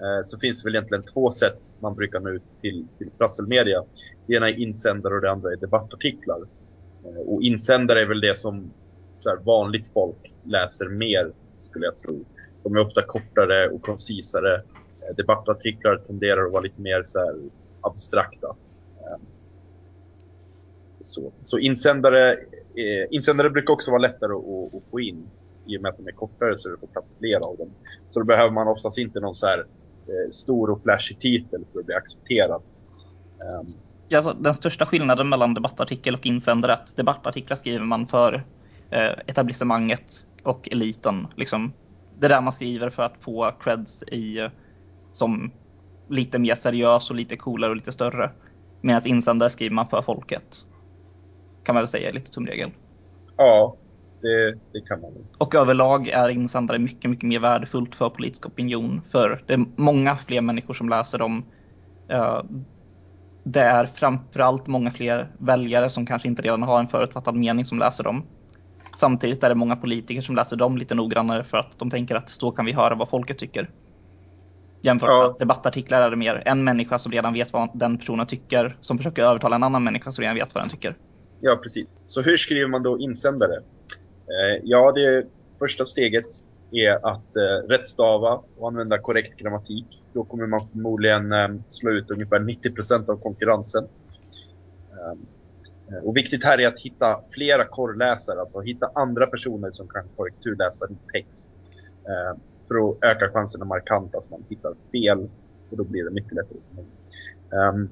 eh, 0.00 0.22
så 0.24 0.38
finns 0.38 0.62
det 0.62 0.66
väl 0.66 0.74
egentligen 0.74 1.04
två 1.04 1.30
sätt 1.30 1.60
man 1.80 1.94
brukar 1.94 2.20
nå 2.20 2.30
ut 2.30 2.56
till, 2.60 2.86
till 2.98 3.10
prasselmedia. 3.18 3.84
Det 4.26 4.34
ena 4.34 4.48
är 4.48 4.58
insändare 4.58 5.14
och 5.14 5.20
det 5.20 5.30
andra 5.30 5.52
är 5.52 5.56
debattartiklar. 5.56 6.40
Eh, 7.04 7.20
och 7.20 7.42
insändare 7.42 8.00
är 8.00 8.06
väl 8.06 8.20
det 8.20 8.38
som 8.38 8.72
så 9.14 9.28
här, 9.28 9.36
vanligt 9.36 9.92
folk 9.92 10.32
läser 10.44 10.88
mer, 10.88 11.32
skulle 11.56 11.84
jag 11.84 11.96
tro. 11.96 12.24
De 12.62 12.76
är 12.76 12.80
ofta 12.80 13.02
kortare 13.02 13.68
och 13.68 13.82
koncisare. 13.82 14.54
Eh, 14.54 15.16
debattartiklar 15.16 15.96
tenderar 15.96 16.46
att 16.46 16.52
vara 16.52 16.62
lite 16.62 16.80
mer 16.80 17.02
så 17.04 17.18
här, 17.18 17.34
abstrakta. 17.80 18.56
Så, 21.02 21.32
så 21.40 21.58
insändare, 21.58 22.30
eh, 22.30 23.06
insändare 23.10 23.50
brukar 23.50 23.72
också 23.72 23.90
vara 23.90 24.00
lättare 24.00 24.32
att, 24.32 24.74
att 24.74 24.90
få 24.90 25.00
in 25.00 25.28
i 25.66 25.78
och 25.78 25.82
med 25.82 25.88
att 25.88 25.96
de 25.96 26.06
är 26.06 26.12
kortare 26.12 26.56
så 26.56 26.68
är 26.68 26.72
det 26.72 26.78
på 26.78 26.86
plats 26.86 27.14
flera 27.18 27.44
av 27.44 27.56
dem. 27.56 27.70
Så 28.08 28.20
då 28.20 28.26
behöver 28.26 28.52
man 28.52 28.68
oftast 28.68 28.98
inte 28.98 29.20
någon 29.20 29.34
så 29.34 29.46
här 29.46 29.58
eh, 29.58 30.30
stor 30.30 30.70
och 30.70 30.82
flashig 30.82 31.20
titel 31.20 31.64
för 31.72 31.80
att 31.80 31.86
bli 31.86 31.94
accepterad. 31.94 32.62
Um. 33.60 33.74
Ja, 34.08 34.18
alltså, 34.18 34.32
den 34.32 34.54
största 34.54 34.86
skillnaden 34.86 35.28
mellan 35.28 35.54
debattartikel 35.54 36.14
och 36.14 36.26
insändare 36.26 36.72
är 36.72 36.76
att 36.76 36.96
debattartiklar 36.96 37.56
skriver 37.56 37.84
man 37.84 38.06
för 38.06 38.34
eh, 38.90 39.12
etablissemanget 39.26 40.24
och 40.42 40.68
eliten. 40.72 41.26
Liksom. 41.36 41.72
Det 42.18 42.26
är 42.26 42.30
där 42.30 42.40
man 42.40 42.52
skriver 42.52 42.90
för 42.90 43.02
att 43.02 43.14
få 43.20 43.50
creds 43.60 44.02
i 44.02 44.48
som 45.12 45.52
lite 46.08 46.38
mer 46.38 46.54
seriös 46.54 47.10
och 47.10 47.16
lite 47.16 47.36
coolare 47.36 47.70
och 47.70 47.76
lite 47.76 47.92
större. 47.92 48.30
Medan 48.80 49.06
insändare 49.06 49.50
skriver 49.50 49.74
man 49.74 49.86
för 49.86 50.02
folket. 50.02 50.66
Kan 51.62 51.74
man 51.74 51.82
väl 51.82 51.88
säga 51.88 52.12
lite 52.12 52.30
tumregel. 52.30 52.70
Ja, 53.36 53.76
det, 54.22 54.58
det 54.72 54.80
kan 54.88 55.00
man. 55.00 55.12
Och 55.38 55.54
överlag 55.54 56.08
är 56.08 56.28
insändare 56.28 56.78
mycket, 56.78 57.10
mycket 57.10 57.28
mer 57.28 57.40
värdefullt 57.40 57.94
för 57.94 58.10
politisk 58.10 58.46
opinion. 58.46 59.02
För 59.10 59.42
det 59.46 59.54
är 59.54 59.64
många 59.76 60.16
fler 60.16 60.40
människor 60.40 60.74
som 60.74 60.88
läser 60.88 61.18
dem. 61.18 61.44
Uh, 62.12 62.42
det 63.44 63.60
är 63.60 63.86
framförallt 63.86 64.66
många 64.66 64.90
fler 64.90 65.28
väljare 65.38 65.88
som 65.88 66.06
kanske 66.06 66.28
inte 66.28 66.42
redan 66.42 66.62
har 66.62 66.80
en 66.80 66.88
förutfattad 66.88 67.36
mening 67.36 67.64
som 67.64 67.78
läser 67.78 68.04
dem. 68.04 68.22
Samtidigt 68.96 69.44
är 69.44 69.48
det 69.48 69.54
många 69.54 69.76
politiker 69.76 70.20
som 70.20 70.36
läser 70.36 70.56
dem 70.56 70.78
lite 70.78 70.94
noggrannare 70.94 71.44
för 71.44 71.58
att 71.58 71.78
de 71.78 71.90
tänker 71.90 72.14
att 72.14 72.40
då 72.40 72.50
kan 72.50 72.64
vi 72.64 72.72
höra 72.72 72.94
vad 72.94 73.08
folket 73.08 73.38
tycker. 73.38 73.70
Jämfört 74.82 75.08
med 75.08 75.16
ja. 75.16 75.36
debattartiklar 75.38 76.00
är 76.00 76.10
det 76.10 76.16
mer 76.16 76.42
en 76.46 76.64
människa 76.64 76.98
som 76.98 77.12
redan 77.12 77.32
vet 77.32 77.52
vad 77.52 77.70
den 77.74 77.98
personen 77.98 78.26
tycker 78.26 78.76
som 78.80 78.98
försöker 78.98 79.22
övertala 79.22 79.56
en 79.56 79.62
annan 79.62 79.84
människa 79.84 80.12
som 80.12 80.22
redan 80.22 80.36
vet 80.36 80.54
vad 80.54 80.64
den 80.64 80.70
tycker. 80.70 80.96
Ja, 81.44 81.56
precis. 81.62 81.86
Så 82.04 82.22
hur 82.22 82.36
skriver 82.36 82.68
man 82.68 82.82
då 82.82 82.98
insändare? 82.98 83.56
Eh, 83.56 84.60
ja, 84.64 84.92
det 84.92 85.26
första 85.58 85.84
steget 85.84 86.26
är 86.70 87.06
att 87.06 87.36
eh, 87.36 87.68
rättstava 87.68 88.42
och 88.58 88.68
använda 88.68 88.98
korrekt 88.98 89.36
grammatik. 89.36 89.86
Då 90.12 90.24
kommer 90.24 90.46
man 90.46 90.68
förmodligen 90.68 91.32
eh, 91.32 91.48
slå 91.66 91.90
ut 91.90 92.10
ungefär 92.10 92.38
90% 92.38 93.10
av 93.10 93.16
konkurrensen. 93.16 93.84
Eh, 94.90 95.96
eh, 95.96 96.04
och 96.04 96.16
viktigt 96.16 96.44
här 96.44 96.60
är 96.60 96.68
att 96.68 96.80
hitta 96.80 97.20
flera 97.30 97.64
korrläsare, 97.64 98.40
alltså 98.40 98.60
hitta 98.60 98.90
andra 98.94 99.26
personer 99.26 99.70
som 99.70 99.88
kan 99.88 100.08
korrekturläsa 100.16 100.86
din 100.86 100.98
text. 101.12 101.52
Eh, 102.04 102.38
för 102.68 102.90
att 102.90 103.04
öka 103.04 103.32
chanserna 103.32 103.64
markant 103.64 104.16
att 104.16 104.30
man 104.30 104.44
hittar 104.48 104.74
fel. 104.92 105.28
Och 105.70 105.76
då 105.76 105.84
blir 105.84 106.04
det 106.04 106.10
mycket 106.10 106.32
lättare. 106.32 106.58
Um, 107.50 107.90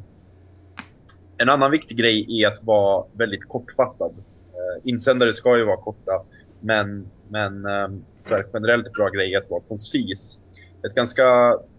en 1.40 1.49
annan 1.49 1.70
viktig 1.70 1.97
grej 1.97 2.42
är 2.42 2.49
att 2.49 2.62
vara 2.62 3.04
väldigt 3.12 3.49
kortfattad. 3.49 4.14
Eh, 4.52 4.80
insändare 4.85 5.32
ska 5.32 5.59
ju 5.59 5.64
vara 5.64 5.76
korta, 5.76 6.23
men, 6.61 7.11
men 7.28 7.66
ehm, 7.66 8.04
så 8.20 8.35
här, 8.35 8.47
generellt 8.52 8.92
bra 8.92 9.09
grej 9.09 9.35
är 9.35 9.38
att 9.38 9.50
vara 9.50 9.61
koncis. 9.61 10.42
Ett 10.87 10.94
ganska 10.94 11.25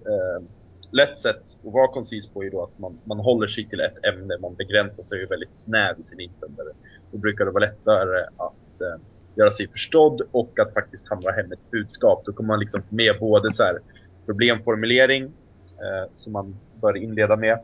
eh, 0.06 0.44
lätt 0.92 1.18
sätt 1.18 1.42
att 1.66 1.74
vara 1.74 1.88
koncis 1.88 2.28
på 2.28 2.44
är 2.44 2.52
då 2.52 2.64
att 2.64 2.80
man, 2.80 3.00
man 3.04 3.20
håller 3.20 3.48
sig 3.48 3.70
till 3.70 3.80
ett 3.80 4.06
ämne. 4.06 4.38
Man 4.42 4.56
begränsar 4.56 5.04
sig 5.04 5.26
väldigt 5.26 5.54
snäv 5.54 6.00
i 6.00 6.04
sin 6.04 6.20
insändare. 6.20 6.70
Då 7.12 7.18
brukar 7.18 7.46
det 7.46 7.52
vara 7.52 7.66
lättare 7.66 8.20
att 8.38 8.82
eh, 8.82 9.02
göra 9.36 9.52
sig 9.52 9.68
förstådd 9.68 10.22
och 10.32 10.60
att 10.60 10.74
faktiskt 10.74 11.10
hamra 11.10 11.32
hem 11.32 11.52
ett 11.52 11.72
budskap. 11.72 12.26
Då 12.26 12.34
kommer 12.34 12.48
man 12.48 12.60
liksom 12.60 12.82
med 12.90 13.20
både 13.20 13.54
så 13.54 13.64
här 13.64 13.80
problemformulering 14.26 15.24
eh, 15.68 16.12
som 16.14 16.34
man 16.34 16.56
bör 16.82 16.98
inleda 16.98 17.36
med 17.36 17.60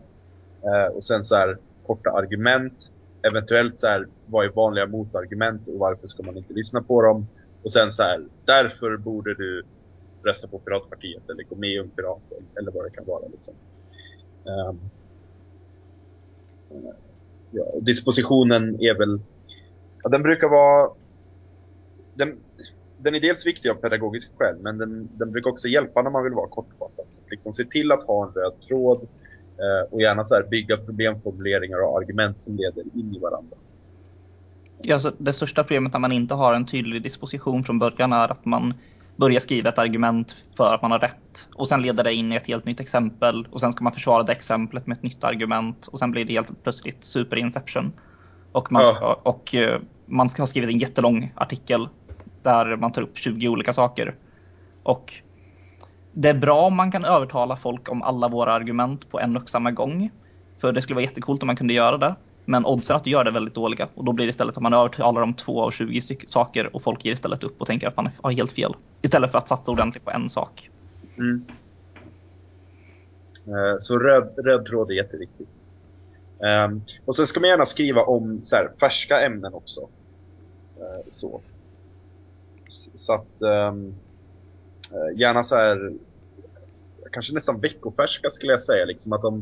eh, 0.64 0.94
och 0.96 1.04
sen 1.04 1.24
så 1.24 1.36
här 1.36 1.58
korta 1.88 2.10
argument. 2.12 2.92
Eventuellt 3.22 3.78
så 3.78 3.88
här, 3.88 4.08
vad 4.26 4.46
är 4.46 4.50
vanliga 4.50 4.88
motargument 4.88 5.68
och 5.68 5.80
varför 5.80 6.08
ska 6.08 6.24
man 6.24 6.38
inte 6.38 6.54
lyssna 6.54 6.82
på 6.82 7.02
dem? 7.02 7.28
Och 7.64 7.72
sen 7.72 7.92
så 7.92 8.04
här, 8.04 8.26
därför 8.46 8.98
borde 8.98 9.36
du 9.36 9.64
rösta 10.24 10.48
på 10.48 10.60
Piratpartiet 10.60 11.30
eller 11.30 11.44
gå 11.44 11.56
med 11.56 11.70
i 11.70 11.80
Ung 11.80 11.90
Pirat 11.90 12.22
eller 12.60 12.72
vad 12.72 12.86
det 12.86 12.90
kan 12.90 13.06
vara. 13.06 13.28
Liksom. 13.28 13.54
Um, 14.44 14.80
ja, 17.52 17.66
dispositionen 17.82 18.82
är 18.82 18.98
väl, 18.98 19.20
ja, 20.04 20.10
den 20.10 20.24
brukar 20.24 20.48
vara 20.48 20.92
den, 22.14 22.38
den 22.98 23.16
är 23.16 23.20
dels 23.20 23.46
viktig 23.46 23.70
av 23.70 23.76
pedagogiska 23.76 24.32
skäl, 24.38 24.56
men 24.60 24.78
den, 24.78 25.10
den 25.18 25.32
brukar 25.32 25.50
också 25.50 25.68
hjälpa 25.68 26.02
när 26.02 26.10
man 26.10 26.24
vill 26.24 26.34
vara 26.34 26.50
kortfattad. 26.50 27.06
Liksom 27.30 27.54
se 27.54 27.64
till 27.64 27.92
att 27.92 28.04
ha 28.04 28.28
en 28.28 28.34
röd 28.34 28.54
tråd 28.68 29.08
och 29.92 30.02
gärna 30.02 30.26
så 30.26 30.36
här 30.36 30.44
bygga 30.44 30.78
problemformuleringar 30.78 31.84
och 31.84 31.98
argument 31.98 32.40
som 32.40 32.56
leder 32.56 32.84
in 32.94 33.16
i 33.16 33.20
varandra. 33.20 33.58
Ja, 34.82 35.00
så 35.00 35.12
det 35.18 35.34
största 35.34 35.64
problemet 35.64 35.94
när 35.94 36.00
man 36.00 36.12
inte 36.12 36.34
har 36.34 36.54
en 36.54 36.66
tydlig 36.66 37.04
disposition 37.04 37.64
från 37.64 37.80
början 37.80 38.14
är 38.14 38.32
att 38.32 38.46
man 38.46 38.74
börjar 39.16 39.40
skriva 39.40 39.70
ett 39.70 39.80
argument 39.80 40.36
för 40.58 40.76
att 40.76 40.82
man 40.82 40.92
har 40.92 41.00
rätt 41.00 41.48
och 41.56 41.68
sen 41.68 41.82
leder 41.82 42.04
det 42.04 42.14
in 42.14 42.32
i 42.32 42.36
ett 42.36 42.48
helt 42.48 42.66
nytt 42.66 42.80
exempel 42.80 43.48
och 43.52 43.60
sen 43.60 43.72
ska 43.72 43.84
man 43.84 43.94
försvara 43.94 44.24
det 44.24 44.32
exemplet 44.32 44.88
med 44.88 44.98
ett 44.98 45.04
nytt 45.04 45.24
argument 45.24 45.88
och 45.88 46.00
sen 46.00 46.12
blir 46.12 46.26
det 46.26 46.34
helt 46.34 46.64
plötsligt 46.64 47.04
superinception. 47.04 47.92
Och 48.52 48.72
man 48.72 48.88
ska, 48.88 48.96
ja. 49.02 49.22
och 49.24 49.56
eh, 49.56 49.80
man 50.06 50.30
ska 50.30 50.42
ha 50.42 50.48
skrivit 50.48 50.70
en 50.70 50.80
jättelång 50.80 51.34
artikel 51.36 51.90
där 52.44 52.76
man 52.76 52.92
tar 52.92 53.02
upp 53.02 53.18
20 53.18 53.48
olika 53.48 53.74
saker. 53.74 54.16
Och 54.84 55.14
det 56.20 56.30
är 56.30 56.34
bra 56.34 56.62
om 56.62 56.76
man 56.76 56.92
kan 56.92 57.06
övertala 57.06 57.56
folk 57.56 57.90
om 57.90 58.02
alla 58.02 58.28
våra 58.28 58.54
argument 58.54 59.10
på 59.10 59.20
en 59.20 59.38
och 59.38 59.50
samma 59.50 59.72
gång. 59.72 60.12
För 60.58 60.72
det 60.72 60.82
skulle 60.82 60.96
vara 60.96 61.04
jättekult 61.04 61.44
om 61.44 61.48
man 61.48 61.56
kunde 61.56 61.74
göra 61.74 61.98
det. 61.98 62.16
Men 62.46 62.66
oddsen 62.66 62.96
att 62.96 63.04
du 63.04 63.10
gör 63.10 63.24
det 63.24 63.30
är 63.30 63.34
väldigt 63.34 63.54
dåliga. 63.54 63.88
Och 63.96 64.04
då 64.06 64.12
blir 64.12 64.26
det 64.26 64.30
istället 64.30 64.58
att 64.58 64.64
man 64.64 64.74
övertalar 64.74 65.22
om 65.22 65.34
två 65.34 65.62
av 65.62 65.72
20 65.72 66.02
saker 66.28 66.76
och 66.76 66.84
folk 66.84 67.06
ger 67.06 67.12
istället 67.12 67.44
upp 67.44 67.62
och 67.62 67.68
tänker 67.68 67.88
att 67.88 67.96
man 67.98 68.10
har 68.22 68.32
helt 68.32 68.52
fel. 68.52 68.76
Istället 69.02 69.32
för 69.32 69.38
att 69.38 69.48
satsa 69.48 69.72
ordentligt 69.72 70.06
på 70.06 70.12
en 70.12 70.30
sak. 70.30 70.70
Mm. 71.18 71.46
Eh, 73.48 73.78
så 73.80 74.00
röd, 74.00 74.34
röd 74.46 74.66
tråd 74.66 74.92
är 74.92 74.96
jätteviktigt. 74.96 75.50
Ehm, 76.44 76.82
och 77.06 77.16
sen 77.16 77.28
ska 77.28 77.40
man 77.40 77.50
gärna 77.50 77.66
skriva 77.66 78.02
om 78.02 78.42
så 78.44 78.56
här, 78.56 78.70
färska 78.80 79.22
ämnen 79.22 79.54
också. 79.54 79.82
Eh, 80.80 81.04
så. 81.08 81.42
Så 82.94 83.14
att 83.14 83.42
um, 83.72 83.96
gärna 85.16 85.44
så 85.44 85.56
här 85.56 85.94
kanske 87.12 87.34
nästan 87.34 87.60
veckofärska 87.60 88.30
skulle 88.30 88.52
jag 88.52 88.62
säga. 88.62 88.86
Liksom 88.86 89.14
att 89.14 89.24
om, 89.24 89.38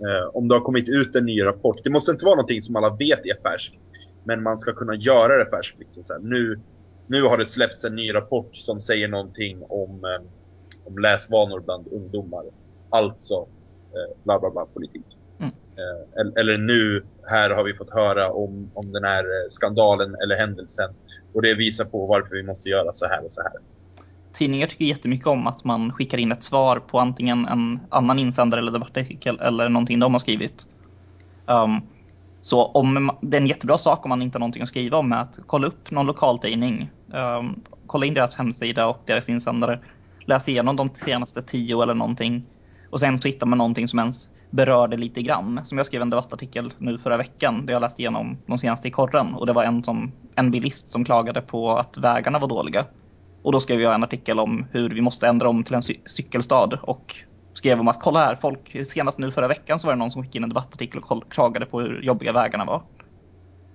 uh, 0.00 0.36
om 0.36 0.48
det 0.48 0.54
har 0.54 0.60
kommit 0.60 0.88
ut 0.88 1.16
en 1.16 1.26
ny 1.26 1.44
rapport. 1.44 1.80
Det 1.84 1.90
måste 1.90 2.12
inte 2.12 2.24
vara 2.24 2.34
någonting 2.34 2.62
som 2.62 2.76
alla 2.76 2.90
vet 2.90 3.26
är 3.26 3.42
färskt. 3.42 3.74
Men 4.24 4.42
man 4.42 4.58
ska 4.58 4.72
kunna 4.72 4.94
göra 4.94 5.44
det 5.44 5.50
färskt. 5.50 5.78
Liksom, 5.78 6.04
så 6.04 6.12
här. 6.12 6.20
Nu, 6.20 6.60
nu 7.06 7.22
har 7.22 7.38
det 7.38 7.46
släppts 7.46 7.84
en 7.84 7.94
ny 7.94 8.14
rapport 8.14 8.56
som 8.56 8.80
säger 8.80 9.08
någonting 9.08 9.62
om, 9.68 9.90
um, 9.90 10.28
om 10.84 10.98
läsvanor 10.98 11.60
bland 11.60 11.88
ungdomar. 11.88 12.44
Alltså 12.90 13.40
uh, 13.40 14.16
bla 14.24 14.40
bla 14.40 14.50
bla 14.50 14.66
politik. 14.66 15.18
Mm. 15.38 15.52
Eller 16.36 16.58
nu, 16.58 17.04
här 17.26 17.50
har 17.50 17.64
vi 17.64 17.74
fått 17.74 17.90
höra 17.90 18.32
om, 18.32 18.70
om 18.74 18.92
den 18.92 19.04
här 19.04 19.24
skandalen 19.48 20.14
eller 20.14 20.36
händelsen. 20.36 20.94
Och 21.34 21.42
det 21.42 21.54
visar 21.54 21.84
på 21.84 22.06
varför 22.06 22.34
vi 22.34 22.42
måste 22.42 22.68
göra 22.68 22.92
så 22.92 23.06
här 23.06 23.24
och 23.24 23.32
så 23.32 23.42
här. 23.42 23.52
Tidningar 24.32 24.66
tycker 24.66 24.84
jättemycket 24.84 25.26
om 25.26 25.46
att 25.46 25.64
man 25.64 25.92
skickar 25.92 26.18
in 26.18 26.32
ett 26.32 26.42
svar 26.42 26.78
på 26.78 27.00
antingen 27.00 27.46
en 27.46 27.80
annan 27.88 28.18
insändare 28.18 28.60
eller 28.60 28.72
debattartikel 28.72 29.40
eller 29.40 29.68
någonting 29.68 30.00
de 30.00 30.12
har 30.12 30.18
skrivit. 30.18 30.66
Um, 31.46 31.80
så 32.42 32.64
om 32.64 33.10
det 33.20 33.36
är 33.36 33.40
en 33.40 33.46
jättebra 33.46 33.78
sak 33.78 34.04
om 34.04 34.08
man 34.08 34.22
inte 34.22 34.36
har 34.36 34.40
någonting 34.40 34.62
att 34.62 34.68
skriva 34.68 34.98
om 34.98 35.12
att 35.12 35.38
kolla 35.46 35.66
upp 35.66 35.90
någon 35.90 36.06
lokaltidning. 36.06 36.90
Um, 37.12 37.62
kolla 37.86 38.06
in 38.06 38.14
deras 38.14 38.36
hemsida 38.36 38.86
och 38.86 39.02
deras 39.06 39.28
insändare. 39.28 39.78
Läs 40.24 40.48
igenom 40.48 40.76
de 40.76 40.90
senaste 40.94 41.42
tio 41.42 41.82
eller 41.82 41.94
någonting. 41.94 42.44
Och 42.90 43.00
sen 43.00 43.20
så 43.20 43.28
hittar 43.28 43.46
man 43.46 43.58
någonting 43.58 43.88
som 43.88 43.98
ens 43.98 44.28
berör 44.50 44.88
det 44.88 44.96
lite 44.96 45.22
grann. 45.22 45.60
Som 45.64 45.78
jag 45.78 45.86
skrev 45.86 46.02
en 46.02 46.10
debattartikel 46.10 46.72
nu 46.78 46.98
förra 46.98 47.16
veckan 47.16 47.66
där 47.66 47.72
jag 47.72 47.80
läste 47.80 48.02
igenom 48.02 48.36
de 48.46 48.58
senaste 48.58 48.88
i 48.88 48.90
korren 48.90 49.34
och 49.34 49.46
det 49.46 49.52
var 49.52 49.64
en, 49.64 49.84
som, 49.84 50.12
en 50.34 50.50
bilist 50.50 50.90
som 50.90 51.04
klagade 51.04 51.40
på 51.40 51.78
att 51.78 51.98
vägarna 51.98 52.38
var 52.38 52.48
dåliga. 52.48 52.84
Och 53.42 53.52
då 53.52 53.60
skrev 53.60 53.80
jag 53.80 53.94
en 53.94 54.04
artikel 54.04 54.38
om 54.38 54.66
hur 54.70 54.88
vi 54.88 55.00
måste 55.00 55.26
ändra 55.26 55.48
om 55.48 55.64
till 55.64 55.74
en 55.74 55.82
cy 55.82 55.96
cykelstad 56.06 56.78
och 56.82 57.16
skrev 57.52 57.80
om 57.80 57.88
att 57.88 58.00
kolla 58.00 58.24
här, 58.24 58.36
folk, 58.36 58.76
senast 58.86 59.18
nu 59.18 59.32
förra 59.32 59.48
veckan 59.48 59.78
så 59.78 59.86
var 59.86 59.94
det 59.94 59.98
någon 59.98 60.10
som 60.10 60.22
skickade 60.22 60.36
in 60.36 60.42
en 60.42 60.48
debattartikel 60.48 61.00
och 61.00 61.32
klagade 61.32 61.66
på 61.66 61.80
hur 61.80 62.02
jobbiga 62.02 62.32
vägarna 62.32 62.64
var. 62.64 62.82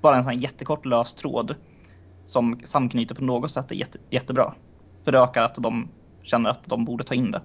Bara 0.01 0.15
en 0.17 0.24
sån 0.24 0.39
jättekort 0.39 0.86
lös 0.86 1.13
tråd 1.13 1.55
som 2.25 2.59
samknyter 2.63 3.15
på 3.15 3.24
något 3.24 3.51
sätt 3.51 3.71
är 3.71 3.75
jätte, 3.75 4.00
jättebra. 4.09 4.53
För 5.03 5.12
det 5.12 5.19
ökar 5.19 5.43
att 5.43 5.55
de 5.55 5.89
känner 6.24 6.50
att 6.50 6.63
de 6.65 6.86
borde 6.86 7.03
ta 7.03 7.13
in 7.13 7.31
det. 7.31 7.41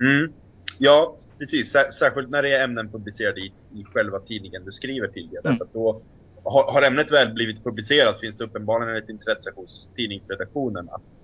Mm. 0.00 0.32
Ja, 0.78 1.16
precis. 1.38 1.72
Särskilt 1.98 2.30
när 2.30 2.42
det 2.42 2.56
är 2.56 2.64
ämnen 2.64 2.92
publicerade 2.92 3.40
i, 3.40 3.52
i 3.74 3.84
själva 3.84 4.18
tidningen 4.18 4.64
du 4.64 4.72
skriver 4.72 5.08
till. 5.08 5.28
Det. 5.42 5.48
Mm. 5.48 5.60
Då 5.72 6.02
har, 6.44 6.72
har, 6.72 6.82
ämnet 6.82 7.12
väl 7.12 7.34
blivit 7.34 7.64
publicerat 7.64 8.20
finns 8.20 8.36
det 8.38 8.44
uppenbarligen 8.44 8.96
ett 8.96 9.08
intresse 9.08 9.50
hos 9.56 9.90
tidningsredaktionen 9.96 10.88
att 10.90 11.20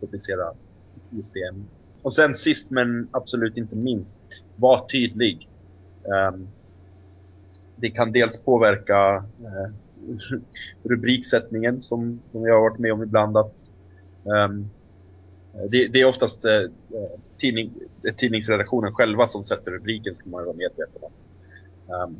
publicera 0.00 0.52
just 1.10 1.34
det 1.34 1.42
ämnet. 1.42 1.68
Och 2.02 2.12
sen 2.12 2.34
sist 2.34 2.70
men 2.70 3.08
absolut 3.10 3.56
inte 3.56 3.76
minst, 3.76 4.24
var 4.56 4.88
tydlig. 4.88 5.48
Um, 6.32 6.48
det 7.76 7.90
kan 7.90 8.12
dels 8.12 8.40
påverka 8.40 9.16
uh, 9.16 9.72
rubriksättningen 10.82 11.80
som, 11.80 12.20
som 12.32 12.42
jag 12.42 12.54
har 12.54 12.60
varit 12.60 12.78
med 12.78 12.92
om 12.92 13.02
ibland 13.02 13.36
att 13.36 13.72
um, 14.24 14.70
det, 15.52 15.92
det, 15.92 16.00
är 16.00 16.08
oftast 16.08 16.44
eh, 16.44 16.70
tidning, 17.38 17.72
eh, 18.08 18.14
tidningsredaktionen 18.14 18.94
själva 18.94 19.26
som 19.26 19.44
sätter 19.44 19.70
rubriken 19.70 20.14
ska 20.14 20.28
man 20.30 20.44
vara 20.44 20.56
medveten 20.56 21.02
om. 21.02 21.12
Um, 21.94 22.16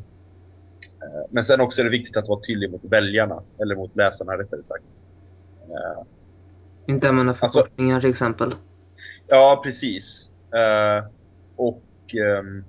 uh, 1.03 1.27
men 1.31 1.45
sen 1.45 1.61
också 1.61 1.81
är 1.81 1.85
det 1.85 1.91
viktigt 1.91 2.17
att 2.17 2.29
vara 2.29 2.41
tydlig 2.41 2.71
mot 2.71 2.85
väljarna, 2.85 3.43
eller 3.59 3.77
mot 3.77 3.97
läsarna 3.97 4.39
rättare 4.39 4.63
sagt. 4.63 4.85
Uh, 5.69 6.05
inte 6.89 7.09
använda 7.09 7.35
förkortningar 7.35 7.95
alltså, 7.95 8.07
till 8.07 8.11
exempel. 8.11 8.55
Ja, 9.27 9.61
precis. 9.65 10.29
Uh, 10.55 11.09
och 11.57 11.83
um, 12.41 12.65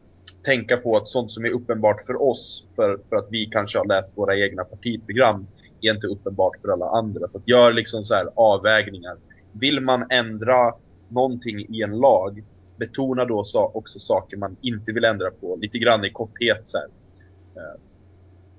tänka 0.45 0.77
på 0.77 0.97
att 0.97 1.07
sånt 1.07 1.31
som 1.31 1.45
är 1.45 1.49
uppenbart 1.49 2.05
för 2.05 2.21
oss, 2.21 2.67
för, 2.75 2.99
för 3.09 3.15
att 3.15 3.27
vi 3.31 3.45
kanske 3.45 3.77
har 3.77 3.85
läst 3.85 4.17
våra 4.17 4.38
egna 4.38 4.63
partiprogram, 4.63 5.47
är 5.81 5.93
inte 5.93 6.07
uppenbart 6.07 6.61
för 6.61 6.69
alla 6.69 6.85
andra. 6.85 7.27
Så 7.27 7.38
att 7.38 7.47
gör 7.47 7.73
liksom 7.73 8.03
så 8.03 8.15
här 8.15 8.29
avvägningar. 8.35 9.17
Vill 9.51 9.81
man 9.81 10.05
ändra 10.09 10.73
någonting 11.09 11.59
i 11.59 11.81
en 11.81 11.97
lag, 11.99 12.43
betona 12.77 13.25
då 13.25 13.43
också 13.73 13.99
saker 13.99 14.38
man 14.38 14.57
inte 14.61 14.91
vill 14.91 15.03
ändra 15.03 15.31
på. 15.31 15.55
Lite 15.55 15.77
grann 15.77 16.05
i 16.05 16.09
korthet 16.09 16.67
så. 16.67 16.77
Eh, 16.77 17.81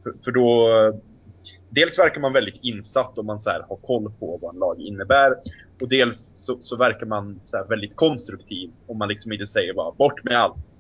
för, 0.03 0.15
för 0.25 0.33
då, 0.33 0.69
dels 1.71 1.99
verkar 1.99 2.21
man 2.21 2.33
väldigt 2.33 2.59
insatt 2.63 3.19
om 3.19 3.27
man 3.27 3.41
så 3.41 3.51
här, 3.51 3.65
har 3.69 3.77
koll 3.77 4.13
på 4.19 4.39
vad 4.43 4.55
en 4.55 4.61
lag 4.61 4.81
innebär. 4.81 5.35
Och 5.81 5.89
dels 5.89 6.31
så, 6.35 6.57
så 6.61 6.77
verkar 6.77 7.07
man 7.07 7.41
så 7.45 7.57
här, 7.57 7.65
väldigt 7.65 7.97
konstruktiv 7.97 8.71
om 8.87 8.99
man 8.99 9.09
liksom 9.09 9.33
inte 9.33 9.47
säger 9.47 9.75
bara 9.75 9.93
bort 9.93 10.25
med 10.25 10.37
allt. 10.37 10.79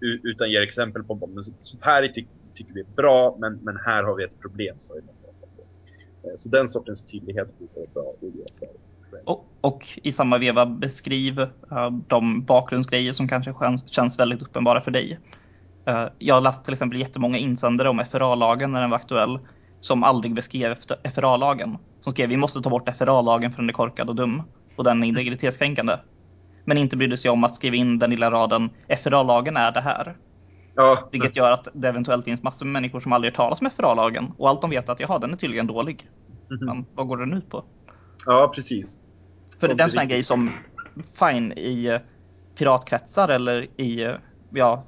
Utan 0.00 0.50
ger 0.50 0.62
exempel 0.62 1.04
på 1.04 1.14
vad 1.14 1.44
sånt 1.60 1.84
här 1.84 2.08
ty 2.08 2.24
tycker 2.54 2.74
vi 2.74 2.80
är 2.80 2.96
bra, 2.96 3.36
men, 3.40 3.58
men 3.62 3.76
här 3.86 4.04
har 4.04 4.14
vi 4.14 4.24
ett 4.24 4.40
problem 4.40 4.76
som 4.78 4.96
vi 4.96 5.02
måste 5.02 5.26
på. 5.26 5.62
Så 6.36 6.48
den 6.48 6.68
sortens 6.68 7.04
tydlighet 7.04 7.58
brukar 7.58 7.74
vara 7.74 7.86
bra 7.94 8.14
i 8.20 8.26
USA. 8.26 8.66
Och, 9.24 9.48
och, 9.60 9.86
i 10.02 10.12
samma 10.12 10.38
veva 10.38 10.66
beskriv 10.66 11.40
uh, 11.40 11.90
de 12.06 12.44
bakgrundsgrejer 12.44 13.12
som 13.12 13.28
kanske 13.28 13.54
känns, 13.60 13.88
känns 13.88 14.18
väldigt 14.18 14.42
uppenbara 14.42 14.80
för 14.80 14.90
dig. 14.90 15.18
Uh, 15.88 16.06
jag 16.18 16.34
har 16.34 16.42
läst 16.42 16.64
till 16.64 16.72
exempel 16.72 17.00
jättemånga 17.00 17.38
insändare 17.38 17.88
om 17.88 18.04
FRA-lagen 18.10 18.72
när 18.72 18.80
den 18.80 18.90
var 18.90 18.96
aktuell 18.96 19.38
som 19.80 20.02
aldrig 20.02 20.34
beskrev 20.34 20.76
FRA-lagen. 21.14 21.78
Som 22.00 22.12
skrev 22.12 22.28
vi 22.28 22.36
måste 22.36 22.60
ta 22.60 22.70
bort 22.70 22.88
FRA-lagen 22.98 23.52
för 23.52 23.62
den 23.62 23.68
är 23.68 23.72
korkad 23.72 24.08
och 24.08 24.16
dum 24.16 24.42
och 24.76 24.84
den 24.84 25.02
är 25.02 25.08
integritetskränkande. 25.08 25.98
Men 26.64 26.78
inte 26.78 26.96
brydde 26.96 27.16
sig 27.16 27.30
om 27.30 27.44
att 27.44 27.54
skriva 27.54 27.76
in 27.76 27.98
den 27.98 28.10
lilla 28.10 28.30
raden 28.30 28.70
FRA-lagen 29.02 29.56
är 29.56 29.72
det 29.72 29.80
här. 29.80 30.16
Ja. 30.74 31.08
Vilket 31.12 31.36
gör 31.36 31.52
att 31.52 31.68
det 31.72 31.88
eventuellt 31.88 32.24
finns 32.24 32.42
massor 32.42 32.66
med 32.66 32.72
människor 32.72 33.00
som 33.00 33.12
aldrig 33.12 33.32
hört 33.32 33.36
talas 33.36 33.60
om 33.60 33.70
FRA-lagen 33.76 34.32
och 34.38 34.48
allt 34.48 34.60
de 34.60 34.70
vet 34.70 34.88
är 34.88 34.92
att 34.92 35.00
jaha, 35.00 35.18
den 35.18 35.32
är 35.32 35.36
tydligen 35.36 35.66
dålig. 35.66 36.10
Mm 36.50 36.60
-hmm. 36.60 36.66
Men 36.66 36.86
vad 36.94 37.08
går 37.08 37.16
den 37.16 37.32
ut 37.32 37.50
på? 37.50 37.64
Ja, 38.26 38.52
precis. 38.54 39.00
För 39.60 39.68
det 39.68 39.74
är 39.74 39.84
en 39.84 39.90
sån 39.90 39.98
här 39.98 40.06
grej 40.06 40.22
som 40.22 40.50
fine 41.18 41.52
i 41.52 41.86
eh, 41.86 42.00
piratkretsar 42.58 43.28
eller 43.28 43.80
i 43.80 44.02
eh, 44.02 44.14
ja, 44.50 44.84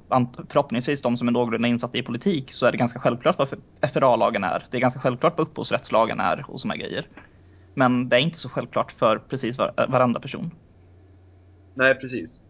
förhoppningsvis 0.49 1.01
de 1.01 1.17
som 1.17 1.27
är 1.27 1.31
någorlunda 1.31 1.67
insatta 1.67 1.97
i 1.97 2.03
politik 2.03 2.51
så 2.51 2.65
är 2.65 2.71
det 2.71 2.77
ganska 2.77 2.99
självklart 2.99 3.37
vad 3.37 3.49
FRA-lagen 3.93 4.43
är. 4.43 4.65
Det 4.71 4.77
är 4.77 4.81
ganska 4.81 4.99
självklart 4.99 5.37
vad 5.37 5.47
upphovsrättslagen 5.47 6.19
är 6.19 6.45
och 6.47 6.61
såna 6.61 6.75
grejer. 6.75 7.07
Men 7.73 8.09
det 8.09 8.15
är 8.15 8.19
inte 8.19 8.37
så 8.37 8.49
självklart 8.49 8.91
för 8.91 9.17
precis 9.17 9.57
var, 9.57 9.73
varenda 9.89 10.19
person. 10.19 10.51
Nej, 11.73 11.95
precis. 11.95 12.41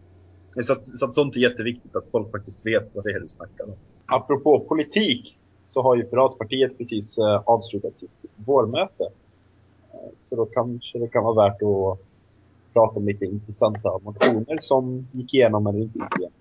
Så, 0.50 0.72
att, 0.72 0.88
så 0.88 1.04
att 1.04 1.14
sånt 1.14 1.36
är 1.36 1.40
jätteviktigt 1.40 1.96
att 1.96 2.04
folk 2.12 2.30
faktiskt 2.30 2.66
vet 2.66 2.90
vad 2.94 3.04
det 3.04 3.10
är 3.10 3.20
du 3.20 3.28
snackar 3.28 3.64
om. 3.64 3.74
Apropå 4.06 4.60
politik 4.68 5.38
så 5.66 5.82
har 5.82 5.96
ju 5.96 6.02
Piratpartiet 6.02 6.78
precis 6.78 7.18
uh, 7.18 7.42
avslutat 7.46 7.98
sitt 7.98 8.24
vårmöte. 8.34 9.02
Uh, 9.02 10.10
så 10.20 10.36
då 10.36 10.46
kanske 10.46 10.98
det 10.98 11.08
kan 11.08 11.24
vara 11.24 11.48
värt 11.48 11.62
att 11.62 11.98
prata 12.72 12.96
om 12.96 13.06
lite 13.06 13.24
intressanta 13.24 13.98
motioner 14.02 14.58
som 14.60 15.08
gick 15.12 15.34
igenom 15.34 15.66
eller 15.66 15.78
inte 15.78 15.98
gick 15.98 16.18
igenom. 16.18 16.39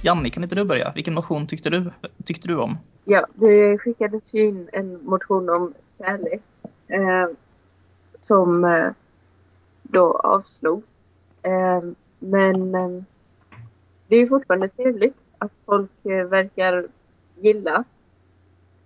Janni, 0.00 0.30
kan 0.30 0.42
inte 0.42 0.54
du 0.54 0.64
börja? 0.64 0.92
Vilken 0.94 1.14
motion 1.14 1.46
tyckte 1.46 1.70
du, 1.70 1.90
tyckte 2.24 2.48
du 2.48 2.56
om? 2.56 2.78
Ja, 3.04 3.26
det 3.34 3.78
skickades 3.78 4.34
ju 4.34 4.46
in 4.48 4.68
en 4.72 5.04
motion 5.04 5.48
om 5.48 5.74
kärlek 5.98 6.42
eh, 6.88 7.28
som 8.20 8.64
eh, 8.64 8.90
då 9.82 10.18
avslogs. 10.18 10.86
Eh, 11.42 11.82
men 12.18 12.74
eh, 12.74 13.02
det 14.08 14.16
är 14.16 14.26
fortfarande 14.26 14.68
trevligt 14.68 15.16
att 15.38 15.52
folk 15.66 15.90
eh, 16.06 16.24
verkar 16.24 16.86
gilla 17.40 17.84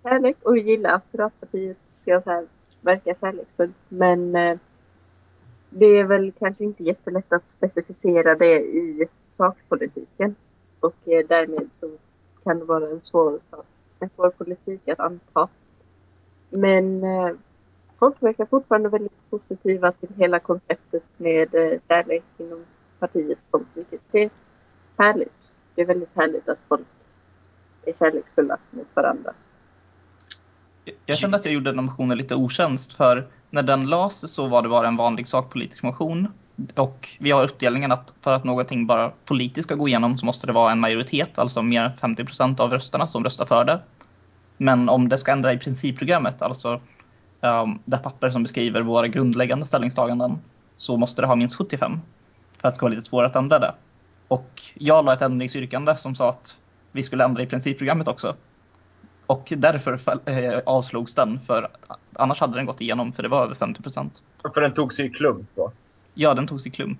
kärlek 0.03 0.37
och 0.41 0.57
gilla 0.57 0.91
att 0.95 1.11
Piratpartiet, 1.11 1.77
ska 2.01 2.11
jag 2.11 2.47
verkar 2.81 3.13
kärleksfullt. 3.13 3.75
Men 3.89 4.35
eh, 4.35 4.57
det 5.69 5.85
är 5.85 6.03
väl 6.03 6.31
kanske 6.39 6.63
inte 6.63 6.83
jättelätt 6.83 7.33
att 7.33 7.49
specificera 7.49 8.35
det 8.35 8.59
i 8.59 9.07
sakpolitiken. 9.37 10.35
Och 10.83 11.07
eh, 11.07 11.25
därmed 11.27 11.69
så 11.79 11.89
kan 12.43 12.59
det 12.59 12.65
vara 12.65 12.89
en 12.89 13.01
svår, 13.03 13.39
en 13.99 14.09
svår 14.15 14.29
politik 14.29 14.87
att 14.87 14.99
anta. 14.99 15.47
Men 16.49 17.03
eh, 17.03 17.35
folk 17.99 18.23
verkar 18.23 18.45
fortfarande 18.45 18.89
väldigt 18.89 19.29
positiva 19.29 19.91
till 19.91 20.09
hela 20.17 20.39
konceptet 20.39 21.03
med 21.17 21.55
eh, 21.55 21.79
kärlek 21.87 22.23
inom 22.37 22.65
partiet, 22.99 23.39
vilket 23.73 24.01
är 24.11 24.29
härligt. 24.97 25.51
Det 25.75 25.81
är 25.81 25.85
väldigt 25.85 26.15
härligt 26.15 26.49
att 26.49 26.59
folk 26.67 26.87
är 27.85 27.93
kärleksfulla 27.99 28.57
mot 28.71 28.87
varandra. 28.93 29.33
Jag 31.05 31.17
kände 31.17 31.37
att 31.37 31.45
jag 31.45 31.53
gjorde 31.53 31.71
den 31.71 31.85
motionen 31.85 32.17
lite 32.17 32.35
otjänst 32.35 32.93
för 32.93 33.27
när 33.49 33.63
den 33.63 33.85
lades 33.85 34.33
så 34.33 34.47
var 34.47 34.61
det 34.61 34.69
bara 34.69 34.87
en 34.87 34.97
vanlig 34.97 35.27
sakpolitisk 35.27 35.83
motion 35.83 36.27
och 36.75 37.09
vi 37.19 37.31
har 37.31 37.43
uppdelningen 37.43 37.91
att 37.91 38.13
för 38.21 38.33
att 38.33 38.43
någonting 38.43 38.87
bara 38.87 39.11
politiskt 39.25 39.67
ska 39.67 39.75
gå 39.75 39.87
igenom 39.87 40.17
så 40.17 40.25
måste 40.25 40.47
det 40.47 40.53
vara 40.53 40.71
en 40.71 40.79
majoritet, 40.79 41.39
alltså 41.39 41.61
mer 41.61 41.83
än 41.83 41.97
50 41.97 42.25
procent 42.25 42.59
av 42.59 42.71
rösterna 42.71 43.07
som 43.07 43.23
röstar 43.23 43.45
för 43.45 43.65
det. 43.65 43.79
Men 44.57 44.89
om 44.89 45.09
det 45.09 45.17
ska 45.17 45.31
ändra 45.31 45.53
i 45.53 45.57
principprogrammet, 45.57 46.41
alltså 46.41 46.81
um, 47.41 47.79
det 47.85 47.97
papper 47.97 48.29
som 48.29 48.43
beskriver 48.43 48.81
våra 48.81 49.07
grundläggande 49.07 49.65
ställningstaganden, 49.65 50.39
så 50.77 50.97
måste 50.97 51.21
det 51.21 51.27
ha 51.27 51.35
minst 51.35 51.57
75 51.57 51.99
för 52.61 52.67
att 52.67 52.73
det 52.73 52.75
ska 52.75 52.85
vara 52.85 52.95
lite 52.95 53.07
svårare 53.07 53.27
att 53.27 53.35
ändra 53.35 53.59
det. 53.59 53.73
Och 54.27 54.61
jag 54.73 55.05
la 55.05 55.13
ett 55.13 55.21
ändringsyrkande 55.21 55.95
som 55.95 56.15
sa 56.15 56.29
att 56.29 56.57
vi 56.91 57.03
skulle 57.03 57.23
ändra 57.23 57.43
i 57.43 57.45
principprogrammet 57.45 58.07
också. 58.07 58.35
Och 59.25 59.53
därför 59.57 59.99
eh, 60.29 60.59
avslogs 60.65 61.15
den, 61.15 61.39
för 61.39 61.69
annars 62.13 62.39
hade 62.39 62.55
den 62.55 62.65
gått 62.65 62.81
igenom, 62.81 63.13
för 63.13 63.23
det 63.23 63.29
var 63.29 63.43
över 63.43 63.55
50 63.55 63.81
procent. 63.81 64.23
För 64.53 64.61
den 64.61 64.73
tog 64.73 64.93
sig 64.93 65.05
i 65.05 65.09
klump 65.09 65.49
då? 65.55 65.71
Ja, 66.13 66.33
den 66.33 66.47
togs 66.47 66.67
i 66.67 66.69
klump. 66.69 66.99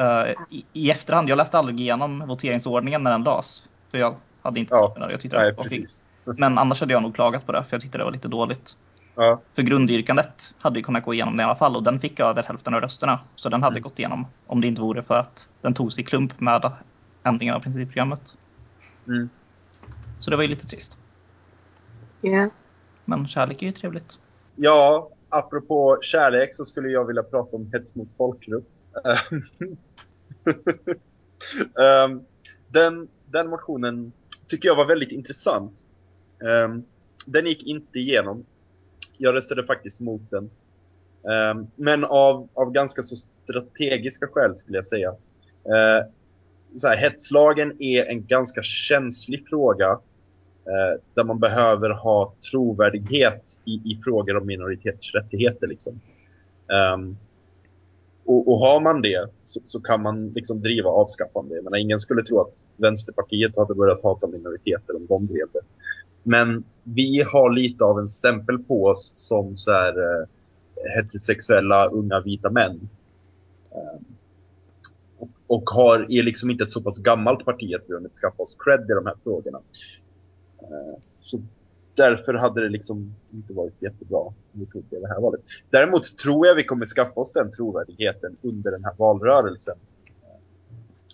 Uh, 0.00 0.34
i, 0.50 0.64
i, 0.72 0.90
efterhand, 0.90 1.28
jag 1.28 1.36
läste 1.36 1.58
aldrig 1.58 1.80
igenom 1.80 2.26
voteringsordningen 2.26 3.02
när 3.02 3.10
den 3.10 3.22
lades. 3.22 3.68
För 3.90 3.98
jag 3.98 4.16
hade 4.42 4.60
inte 4.60 4.74
ja, 4.74 5.10
jag 5.10 5.20
tyckte 5.20 5.36
nej, 5.36 5.54
precis. 5.54 6.04
Men 6.24 6.58
annars 6.58 6.80
hade 6.80 6.92
jag 6.92 7.02
nog 7.02 7.14
klagat 7.14 7.46
på 7.46 7.52
det, 7.52 7.64
för 7.64 7.74
jag 7.74 7.82
tyckte 7.82 7.98
det 7.98 8.04
var 8.04 8.12
lite 8.12 8.28
dåligt. 8.28 8.76
Ja. 9.14 9.40
För 9.54 9.62
grundyrkandet 9.62 10.54
hade 10.58 10.78
ju 10.78 10.82
kunnat 10.82 11.04
gå 11.04 11.14
igenom 11.14 11.36
det 11.36 11.40
i 11.40 11.44
alla 11.44 11.56
fall 11.56 11.76
och 11.76 11.82
den 11.82 12.00
fick 12.00 12.20
över 12.20 12.42
hälften 12.42 12.74
av 12.74 12.80
rösterna. 12.80 13.20
Så 13.34 13.48
den 13.48 13.62
hade 13.62 13.74
mm. 13.74 13.82
gått 13.82 13.98
igenom 13.98 14.26
om 14.46 14.60
det 14.60 14.66
inte 14.66 14.80
vore 14.80 15.02
för 15.02 15.14
att 15.14 15.48
den 15.60 15.74
togs 15.74 15.98
i 15.98 16.02
klump 16.02 16.40
med 16.40 16.72
ändringen 17.22 17.54
av 17.54 17.60
principprogrammet. 17.60 18.36
Mm. 19.06 19.28
Så 20.18 20.30
det 20.30 20.36
var 20.36 20.42
ju 20.42 20.48
lite 20.48 20.66
trist. 20.66 20.98
Ja. 22.20 22.30
Yeah. 22.30 22.48
Men 23.04 23.28
kärlek 23.28 23.62
är 23.62 23.66
ju 23.66 23.72
trevligt. 23.72 24.18
Ja, 24.56 25.08
apropå 25.38 25.98
kärlek 26.02 26.54
så 26.54 26.64
skulle 26.64 26.88
jag 26.88 27.04
vilja 27.04 27.22
prata 27.22 27.56
om 27.56 27.70
hets 27.72 27.94
mot 27.94 28.16
folkgrupp. 28.16 28.68
um, 31.74 32.24
den, 32.68 33.08
den 33.26 33.48
motionen 33.48 34.12
tycker 34.48 34.68
jag 34.68 34.76
var 34.76 34.86
väldigt 34.86 35.12
intressant. 35.12 35.86
Um, 36.64 36.84
den 37.26 37.46
gick 37.46 37.62
inte 37.62 37.98
igenom. 37.98 38.46
Jag 39.16 39.34
röstade 39.34 39.66
faktiskt 39.66 40.00
mot 40.00 40.30
den. 40.30 40.50
Um, 41.22 41.66
men 41.76 42.04
av, 42.04 42.48
av 42.54 42.72
ganska 42.72 43.02
så 43.02 43.16
strategiska 43.16 44.26
skäl 44.26 44.56
skulle 44.56 44.78
jag 44.78 44.86
säga. 44.86 45.10
Uh, 45.10 46.10
så 46.74 46.88
här, 46.88 46.96
hetslagen 46.96 47.82
är 47.82 48.04
en 48.04 48.26
ganska 48.26 48.62
känslig 48.62 49.48
fråga 49.48 49.98
Eh, 50.66 51.00
där 51.14 51.24
man 51.24 51.40
behöver 51.40 51.90
ha 51.90 52.34
trovärdighet 52.50 53.60
i, 53.64 53.72
i 53.72 54.00
frågor 54.04 54.36
om 54.36 54.46
minoritetsrättigheter. 54.46 55.66
Liksom. 55.66 56.00
Um, 56.94 57.16
och, 58.24 58.48
och, 58.48 58.58
har 58.58 58.80
man 58.80 59.02
det 59.02 59.30
så, 59.42 59.60
så, 59.64 59.80
kan 59.80 60.02
man 60.02 60.28
liksom 60.28 60.60
driva 60.60 60.90
avskaffande. 60.90 61.62
Men 61.62 61.80
ingen 61.80 62.00
skulle 62.00 62.22
tro 62.22 62.40
att 62.40 62.64
Vänsterpartiet 62.76 63.56
hade 63.56 63.74
börjat 63.74 64.02
hata 64.02 64.26
minoriteter 64.26 64.96
om 64.96 65.06
de 65.06 65.26
drev 65.26 65.46
det. 65.52 65.60
Men 66.22 66.64
vi 66.82 67.22
har 67.22 67.50
lite 67.50 67.84
av 67.84 67.98
en 67.98 68.08
stämpel 68.08 68.58
på 68.58 68.84
oss 68.84 69.12
som 69.14 69.56
så 69.56 69.70
här, 69.70 69.98
eh, 69.98 70.26
heterosexuella 70.96 71.86
unga 71.86 72.20
vita 72.20 72.50
män. 72.50 72.88
Um, 73.70 74.04
och, 75.18 75.28
och 75.46 75.70
har, 75.70 76.06
är 76.12 76.22
liksom 76.22 76.50
inte 76.50 76.64
ett 76.64 76.70
så 76.70 76.82
pass 76.82 76.98
gammalt 76.98 77.44
parti 77.44 77.74
att 77.74 77.84
vi 77.88 77.94
har 77.94 78.08
skaffa 78.08 78.42
oss 78.42 78.56
cred 78.58 78.80
i 78.80 78.94
de 78.94 79.06
här 79.06 79.16
frågorna. 79.24 79.60
Eh, 80.70 80.98
så 81.20 81.42
därför 81.94 82.34
hade 82.34 82.62
det 82.62 82.68
liksom 82.68 83.14
inte 83.32 83.52
varit 83.52 83.82
jättebra 83.82 84.18
om 84.18 84.34
vi 84.52 84.66
tog 84.66 84.84
det, 84.90 85.00
det 85.00 85.08
här 85.08 85.20
valet. 85.20 85.40
Däremot 85.70 86.18
tror 86.18 86.46
jag 86.46 86.54
vi 86.54 86.64
kommer 86.64 86.86
skaffa 86.86 87.20
oss 87.20 87.32
den 87.32 87.50
trovärdigheten 87.50 88.36
under 88.42 88.70
den 88.70 88.84
här 88.84 88.94
valrörelsen. 88.98 89.76
Eh, 90.22 90.40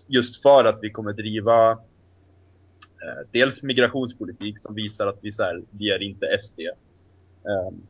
just 0.07 0.41
för 0.41 0.65
att 0.65 0.79
vi 0.81 0.89
kommer 0.89 1.13
driva 1.13 1.71
eh, 1.71 3.27
dels 3.31 3.63
migrationspolitik 3.63 4.59
som 4.59 4.75
visar 4.75 5.07
att 5.07 5.19
vi, 5.21 5.31
så 5.31 5.43
här, 5.43 5.63
vi 5.71 5.89
är 5.89 6.01
inte 6.01 6.37
SD. 6.41 6.59
Ehm, 6.59 7.81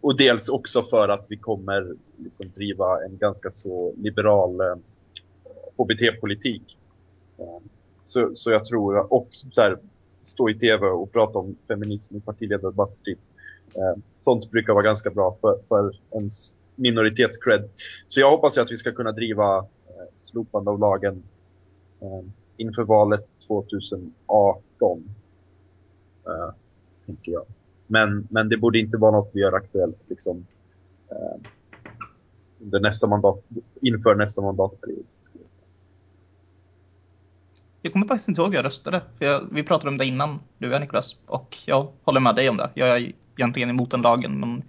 och 0.00 0.16
dels 0.16 0.48
också 0.48 0.82
för 0.82 1.08
att 1.08 1.26
vi 1.28 1.36
kommer 1.36 1.94
liksom 2.16 2.50
driva 2.54 3.04
en 3.04 3.18
ganska 3.18 3.50
så 3.50 3.94
liberal 3.96 4.60
eh, 4.60 4.76
HBT-politik. 5.76 6.78
Ehm, 7.38 7.68
så, 8.04 8.34
så 8.34 8.50
jag 8.50 8.66
tror, 8.66 9.12
och 9.12 9.28
så 9.32 9.60
här, 9.60 9.78
stå 10.22 10.50
i 10.50 10.58
tv 10.58 10.86
och 10.86 11.12
prata 11.12 11.38
om 11.38 11.56
feminism 11.68 12.16
i 12.16 12.20
partiledardebatter. 12.20 13.02
Typ. 13.04 13.18
Eh, 13.76 14.02
sånt 14.18 14.50
brukar 14.50 14.72
vara 14.72 14.84
ganska 14.84 15.10
bra 15.10 15.36
för, 15.40 15.58
för 15.68 15.96
ens 16.12 16.56
minoritetscred. 16.74 17.68
Så 18.08 18.20
jag 18.20 18.30
hoppas 18.30 18.56
ju 18.56 18.60
att 18.60 18.72
vi 18.72 18.76
ska 18.76 18.92
kunna 18.92 19.12
driva 19.12 19.58
eh, 19.58 20.08
slopande 20.18 20.70
av 20.70 20.78
lagen 20.78 21.22
eh, 22.00 22.22
inför 22.56 22.82
valet 22.82 23.24
2018. 23.46 24.12
Eh, 26.26 26.54
tänker 27.06 27.32
jag. 27.32 27.44
Men, 27.86 28.28
men 28.30 28.48
det 28.48 28.56
borde 28.56 28.78
inte 28.78 28.96
vara 28.96 29.10
något 29.10 29.30
vi 29.32 29.40
gör 29.40 29.52
aktuellt 29.52 29.98
liksom, 30.08 30.46
eh, 31.10 31.50
under 32.60 32.80
nästa 32.80 33.06
mandat, 33.06 33.44
inför 33.80 34.14
nästa 34.14 34.42
mandatperiod. 34.42 35.04
Jag 37.82 37.92
kommer 37.92 38.06
faktiskt 38.06 38.28
inte 38.28 38.40
ihåg 38.40 38.50
hur 38.50 38.56
jag 38.56 38.64
röstade. 38.64 39.02
För 39.18 39.24
jag, 39.24 39.48
vi 39.50 39.62
pratade 39.62 39.88
om 39.88 39.98
det 39.98 40.06
innan, 40.06 40.40
du 40.58 40.68
och 40.68 40.74
jag 40.74 40.80
Niklas. 40.80 41.16
Och 41.26 41.58
jag 41.64 41.92
håller 42.02 42.20
med 42.20 42.36
dig 42.36 42.48
om 42.48 42.56
det. 42.56 42.70
Jag 42.74 42.88
är 42.88 43.12
egentligen 43.36 43.70
emot 43.70 43.90
den 43.90 44.02
lagen, 44.02 44.40
men 44.40 44.62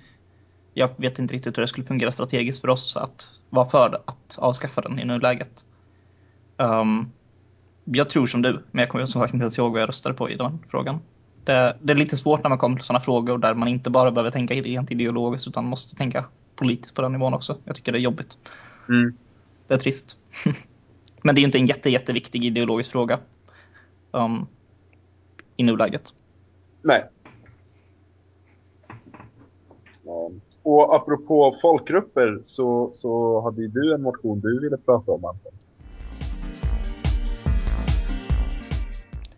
jag 0.73 0.89
vet 0.97 1.19
inte 1.19 1.33
riktigt 1.33 1.57
hur 1.57 1.61
det 1.61 1.67
skulle 1.67 1.87
fungera 1.87 2.11
strategiskt 2.11 2.61
för 2.61 2.69
oss 2.69 2.97
att 2.97 3.29
vara 3.49 3.69
för 3.69 4.01
att 4.05 4.37
avskaffa 4.37 4.81
den 4.81 4.99
i 4.99 5.05
nuläget. 5.05 5.65
Um, 6.57 7.11
jag 7.83 8.09
tror 8.09 8.27
som 8.27 8.41
du, 8.41 8.63
men 8.71 8.79
jag 8.79 8.89
kommer 8.89 9.05
som 9.05 9.21
sagt 9.21 9.33
inte 9.33 9.43
ens 9.43 9.57
ihåg 9.57 9.71
vad 9.71 9.81
jag 9.81 9.89
röstade 9.89 10.15
på 10.15 10.29
i 10.29 10.35
den 10.35 10.59
frågan. 10.69 10.99
Det, 11.43 11.77
det 11.81 11.93
är 11.93 11.97
lite 11.97 12.17
svårt 12.17 12.43
när 12.43 12.49
man 12.49 12.57
kommer 12.57 12.75
till 12.75 12.85
sådana 12.85 13.03
frågor 13.03 13.37
där 13.37 13.53
man 13.53 13.67
inte 13.67 13.89
bara 13.89 14.11
behöver 14.11 14.31
tänka 14.31 14.53
rent 14.53 14.91
ideologiskt 14.91 15.47
utan 15.47 15.65
måste 15.65 15.95
tänka 15.95 16.25
politiskt 16.55 16.95
på 16.95 17.01
den 17.01 17.11
nivån 17.11 17.33
också. 17.33 17.57
Jag 17.65 17.75
tycker 17.75 17.91
det 17.91 17.97
är 17.97 18.01
jobbigt. 18.01 18.37
Mm. 18.89 19.17
Det 19.67 19.73
är 19.73 19.77
trist. 19.77 20.17
men 21.21 21.35
det 21.35 21.39
är 21.39 21.41
ju 21.41 21.45
inte 21.45 21.57
en 21.57 21.65
jätte, 21.65 21.89
jätteviktig 21.89 22.45
ideologisk 22.45 22.91
fråga 22.91 23.19
um, 24.11 24.47
i 25.57 25.63
nuläget. 25.63 26.13
Nej. 26.81 27.03
Och 30.63 30.95
apropå 30.95 31.55
folkgrupper 31.61 32.39
så, 32.43 32.89
så 32.93 33.41
hade 33.41 33.61
ju 33.61 33.67
du 33.67 33.93
en 33.93 34.01
motion 34.01 34.39
du 34.39 34.59
ville 34.59 34.77
prata 34.77 35.11
om 35.11 35.25
Anton. 35.25 35.51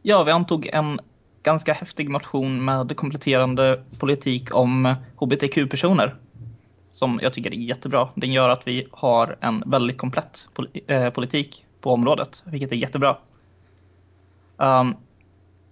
Ja, 0.02 0.24
vi 0.24 0.32
antog 0.32 0.66
en 0.66 1.00
ganska 1.44 1.74
häftig 1.74 2.10
motion 2.10 2.66
med 2.66 2.96
kompletterande 2.96 3.84
politik 4.00 4.56
om 4.56 4.96
hbtq-personer. 5.16 6.16
Som 6.92 7.20
jag 7.24 7.34
tycker 7.34 7.52
är 7.52 7.56
jättebra. 7.56 8.10
Den 8.16 8.34
gör 8.34 8.50
att 8.50 8.68
vi 8.68 8.88
har 8.92 9.38
en 9.42 9.64
väldigt 9.66 9.98
komplett 9.98 10.48
eh, 10.88 11.10
politik 11.10 11.66
på 11.84 11.94
området, 11.94 12.44
vilket 12.46 12.72
är 12.72 12.76
jättebra. 12.76 13.18
Um, 14.58 14.96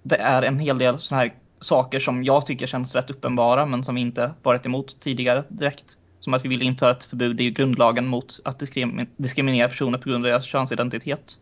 det 0.04 0.18
är 0.18 0.42
en 0.42 0.60
hel 0.60 0.78
del 0.78 1.00
sådana 1.00 1.24
här 1.24 1.34
saker 1.60 2.00
som 2.00 2.24
jag 2.24 2.46
tycker 2.46 2.68
känns 2.68 2.96
rätt 2.96 3.10
uppenbara, 3.10 3.66
men 3.66 3.84
som 3.84 3.96
vi 3.96 4.02
inte 4.02 4.34
varit 4.44 4.66
emot 4.66 5.00
tidigare 5.00 5.44
direkt. 5.50 5.98
Som 6.20 6.34
att 6.34 6.46
vi 6.46 6.50
vill 6.50 6.62
införa 6.62 6.92
ett 6.92 7.06
förbud 7.06 7.42
i 7.42 7.52
grundlagen 7.52 8.08
mot 8.08 8.40
att 8.46 8.60
diskrim- 8.60 9.08
diskriminera 9.18 9.68
personer 9.68 9.98
på 9.98 10.10
grund 10.10 10.26
av 10.26 10.32
deras 10.32 10.46
könsidentitet. 10.46 11.38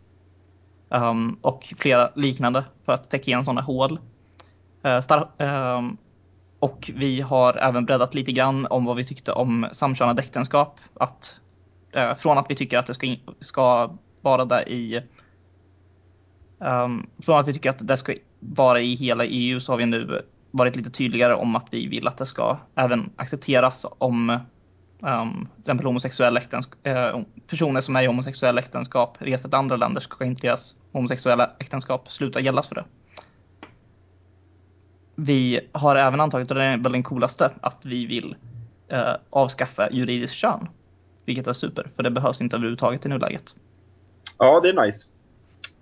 Um, 0.89 1.37
och 1.41 1.73
flera 1.77 2.09
liknande 2.15 2.63
för 2.85 2.93
att 2.93 3.09
täcka 3.09 3.31
igen 3.31 3.45
sådana 3.45 3.61
hål. 3.61 3.99
Uh, 4.85 5.23
um, 5.37 5.97
och 6.59 6.91
vi 6.95 7.21
har 7.21 7.53
även 7.57 7.85
breddat 7.85 8.13
lite 8.13 8.31
grann 8.31 8.67
om 8.69 8.85
vad 8.85 8.95
vi 8.95 9.05
tyckte 9.05 9.31
om 9.31 9.67
samkönade 9.71 10.21
äktenskap. 10.21 10.79
Att, 10.93 11.39
uh, 11.97 12.15
från 12.15 12.37
att 12.37 12.45
vi 12.49 12.55
tycker 12.55 12.77
att 12.77 12.85
det 12.85 12.93
ska, 12.93 13.15
ska 13.39 13.91
bara 14.21 14.45
där 14.45 14.69
i 14.69 15.01
um, 16.57 17.09
från 17.19 17.39
att 17.39 17.47
vi 17.47 17.53
tycker 17.53 17.69
att 17.69 17.87
det 17.87 17.97
ska 17.97 18.13
vara 18.39 18.81
i 18.81 18.95
hela 18.95 19.25
EU 19.25 19.59
så 19.59 19.71
har 19.71 19.77
vi 19.77 19.85
nu 19.85 20.21
varit 20.51 20.75
lite 20.75 20.89
tydligare 20.89 21.33
om 21.33 21.55
att 21.55 21.67
vi 21.71 21.87
vill 21.87 22.07
att 22.07 22.17
det 22.17 22.25
ska 22.25 22.57
även 22.75 23.09
accepteras 23.15 23.85
om 23.97 24.29
um, 24.99 25.31
till 25.31 25.61
exempel 25.61 25.85
homosexuella 25.85 26.39
äktenskap, 26.39 26.87
eh, 26.87 27.19
personer 27.47 27.81
som 27.81 27.95
är 27.95 28.03
i 28.03 28.07
homosexuella 28.07 28.61
äktenskap 28.61 29.17
reser 29.19 29.49
till 29.49 29.55
andra 29.55 29.75
länder 29.75 30.01
ska 30.01 30.25
inte 30.25 30.47
deras 30.47 30.75
homosexuella 30.91 31.51
äktenskap 31.59 32.11
sluta 32.11 32.39
gällas 32.39 32.67
för 32.67 32.75
det. 32.75 32.85
Vi 35.15 35.59
har 35.71 35.95
även 35.95 36.21
antagit, 36.21 36.51
och 36.51 36.57
det 36.57 36.63
är 36.63 36.77
väl 36.77 36.91
den 36.91 37.03
coolaste, 37.03 37.51
att 37.61 37.85
vi 37.85 38.05
vill 38.05 38.35
eh, 38.87 39.13
avskaffa 39.29 39.91
juridiskt 39.91 40.35
kön. 40.35 40.67
Vilket 41.25 41.47
är 41.47 41.53
super, 41.53 41.91
för 41.95 42.03
det 42.03 42.11
behövs 42.11 42.41
inte 42.41 42.55
överhuvudtaget 42.55 43.05
i 43.05 43.09
nuläget. 43.09 43.55
Ja, 44.41 44.59
det 44.59 44.69
är 44.69 44.85
nice. 44.85 45.13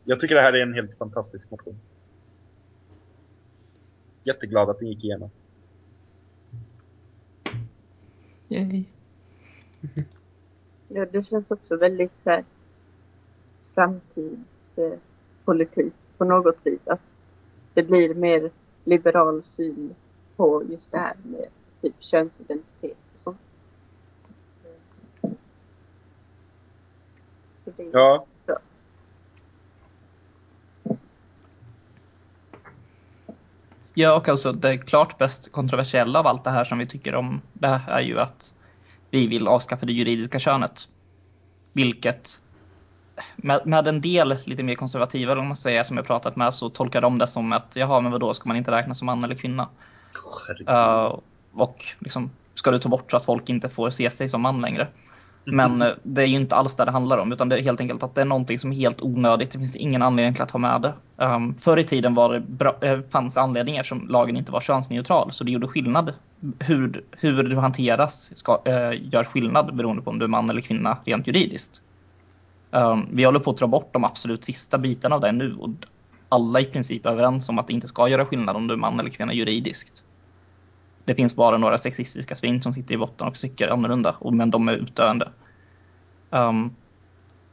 Jag 0.04 0.20
tycker 0.20 0.36
det 0.36 0.42
här 0.42 0.54
är 0.54 0.62
en 0.62 0.74
helt 0.74 0.98
fantastisk 0.98 1.52
motion. 1.52 1.80
Jätteglad 4.24 4.70
att 4.70 4.80
den 4.80 4.88
gick 4.88 5.04
igenom. 5.04 5.30
Yay. 8.48 8.84
Ja, 10.88 11.06
det 11.06 11.24
känns 11.24 11.52
också 11.52 11.76
väldigt 11.76 12.12
så 12.24 12.30
här, 12.30 12.46
framtidspolitik 13.74 15.94
på 16.18 16.26
något 16.26 16.58
vis. 16.64 16.88
Att 16.88 17.02
det 17.74 17.84
blir 17.84 18.14
mer 18.14 18.52
liberal 18.84 19.44
syn 19.44 19.96
på 20.36 20.64
just 20.70 20.92
det 20.92 20.98
här 20.98 21.16
med 21.24 21.48
typ 21.82 21.96
könsidentitet 22.00 22.98
och 23.24 23.24
sånt. 23.24 23.38
Så 27.64 27.72
det 27.78 27.84
är 27.84 27.90
Ja, 27.94 28.26
Ja, 34.00 34.14
och 34.14 34.30
alltså 34.30 34.52
det 34.52 34.78
klart 34.78 35.18
bäst 35.18 35.52
kontroversiella 35.52 36.20
av 36.20 36.28
allt 36.28 36.44
det 36.44 36.50
här 36.50 36.64
som 36.64 36.78
vi 36.78 36.86
tycker 36.86 37.16
om 37.16 37.42
det 37.54 37.68
här 37.68 37.92
är 37.92 38.02
ju 38.02 38.20
att 38.20 38.54
vi 39.10 39.28
vill 39.28 39.48
avskaffa 39.48 39.86
det 39.86 39.94
juridiska 39.94 40.40
könet. 40.40 40.88
Vilket 41.74 42.42
med, 43.36 43.62
med 43.66 43.88
en 43.88 44.02
del 44.02 44.38
lite 44.44 44.64
mer 44.64 44.76
konservativa, 44.76 45.38
om 45.38 45.48
man 45.48 45.56
säger, 45.56 45.84
som 45.84 45.98
jag 45.98 46.06
pratat 46.06 46.36
med, 46.36 46.54
så 46.54 46.70
tolkar 46.70 47.02
de 47.02 47.18
det 47.18 47.28
som 47.28 47.54
att 47.54 47.76
jaha, 47.76 48.02
men 48.02 48.12
vadå, 48.12 48.34
ska 48.34 48.50
man 48.50 48.58
inte 48.58 48.72
räknas 48.72 48.98
som 48.98 49.06
man 49.06 49.24
eller 49.24 49.36
kvinna? 49.36 49.70
herregud. 50.48 50.70
Uh, 50.70 51.20
och 51.54 51.86
liksom, 52.00 52.30
ska 52.54 52.72
du 52.72 52.80
ta 52.80 52.90
bort 52.90 53.12
så 53.12 53.18
att 53.18 53.26
folk 53.26 53.50
inte 53.50 53.70
får 53.70 53.90
se 53.90 54.12
sig 54.12 54.30
som 54.30 54.42
man 54.42 54.62
längre? 54.62 54.88
Men 55.50 55.82
eh, 55.82 55.92
det 56.04 56.22
är 56.22 56.26
ju 56.26 56.36
inte 56.36 56.56
alls 56.56 56.76
det 56.76 56.86
det 56.86 56.92
handlar 56.92 57.18
om, 57.18 57.32
utan 57.32 57.50
det 57.50 57.58
är 57.58 57.64
helt 57.64 57.82
enkelt 57.82 58.04
att 58.04 58.16
det 58.16 58.22
är 58.22 58.26
någonting 58.26 58.60
som 58.60 58.72
är 58.72 58.76
helt 58.76 59.02
onödigt. 59.02 59.52
Det 59.52 59.60
finns 59.60 59.76
ingen 59.76 60.02
anledning 60.02 60.42
att 60.42 60.52
ha 60.52 60.60
med 60.60 60.82
det. 60.82 60.94
Um, 61.26 61.56
förr 61.56 61.78
i 61.78 61.84
tiden 61.84 62.16
var 62.16 62.34
det 62.34 62.40
bra, 62.40 62.76
eh, 62.82 63.00
fanns 63.10 63.38
anledningar 63.38 63.84
som 63.84 64.08
lagen 64.08 64.38
inte 64.38 64.52
var 64.52 64.62
könsneutral, 64.62 65.32
så 65.32 65.44
det 65.44 65.52
gjorde 65.52 65.68
skillnad. 65.68 66.14
Hur, 66.60 67.04
hur 67.12 67.44
du 67.44 67.58
hanteras 67.58 68.38
ska, 68.38 68.62
eh, 68.66 69.14
gör 69.14 69.24
skillnad 69.24 69.76
beroende 69.76 70.02
på 70.02 70.10
om 70.10 70.20
du 70.20 70.26
är 70.26 70.30
man 70.30 70.50
eller 70.50 70.62
kvinna 70.62 70.98
rent 71.06 71.28
juridiskt. 71.28 71.82
Um, 72.72 73.08
vi 73.12 73.24
håller 73.24 73.40
på 73.40 73.52
att 73.52 73.58
dra 73.58 73.68
bort 73.68 73.94
de 73.94 74.04
absolut 74.04 74.44
sista 74.44 74.78
bitarna 74.78 75.16
av 75.16 75.22
det 75.22 75.32
nu 75.32 75.56
och 75.60 75.70
alla 76.30 76.60
i 76.60 76.66
princip 76.66 77.06
är 77.06 77.10
överens 77.10 77.50
om 77.50 77.60
att 77.60 77.68
det 77.68 77.74
inte 77.74 77.88
ska 77.88 78.08
göra 78.08 78.26
skillnad 78.26 78.56
om 78.56 78.68
du 78.68 78.74
är 78.74 78.78
man 78.78 79.00
eller 79.00 79.10
kvinna 79.10 79.34
juridiskt. 79.34 80.04
Det 81.08 81.16
finns 81.16 81.36
bara 81.36 81.58
några 81.58 81.78
sexistiska 81.78 82.36
svin 82.36 82.62
som 82.62 82.74
sitter 82.74 82.94
i 82.94 82.98
botten 82.98 83.28
och 83.28 83.36
tycker 83.36 83.68
annorlunda, 83.68 84.16
och- 84.20 84.34
men 84.34 84.52
de 84.52 84.68
är 84.68 84.74
utdöende. 84.74 85.30
Um, 86.30 86.76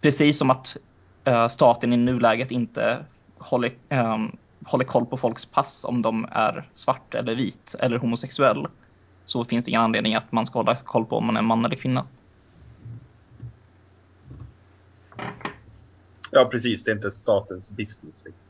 precis 0.01 0.39
som 0.39 0.51
att 0.51 0.77
eh, 1.25 1.49
staten 1.49 1.93
i 1.93 1.97
nuläget 1.97 2.51
inte 2.51 3.05
håller, 3.39 3.73
ehm, 3.89 4.37
håller 4.65 4.85
koll 4.85 5.07
på 5.07 5.17
folks 5.17 5.47
pass 5.47 5.85
om 5.85 6.03
de 6.03 6.27
är 6.31 6.69
svart 6.75 7.15
eller 7.15 7.35
vit 7.35 7.75
eller 7.79 7.99
homosexuell. 7.99 8.67
Så 9.25 9.45
finns 9.45 9.65
det 9.65 9.69
ingen 9.71 9.83
anledning 9.83 10.15
att 10.15 10.33
man 10.33 10.47
ska 10.47 10.59
hålla 10.59 10.77
koll 10.77 11.05
på 11.07 11.17
om 11.17 11.27
man 11.27 11.37
är 11.37 11.43
man 11.43 11.65
eller 11.65 11.77
kvinna. 11.77 12.07
Ja, 16.31 16.49
precis. 16.51 16.85
Det 16.85 16.91
är 16.91 16.95
inte 16.95 17.11
statens 17.11 17.71
business. 17.71 18.25
Liksom. 18.25 18.47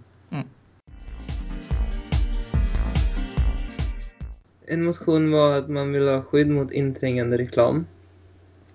En 4.66 4.84
motion 4.84 5.30
var 5.30 5.56
att 5.56 5.68
man 5.68 5.92
ville 5.92 6.10
ha 6.10 6.22
skydd 6.22 6.48
mot 6.50 6.72
inträngande 6.72 7.38
reklam. 7.38 7.86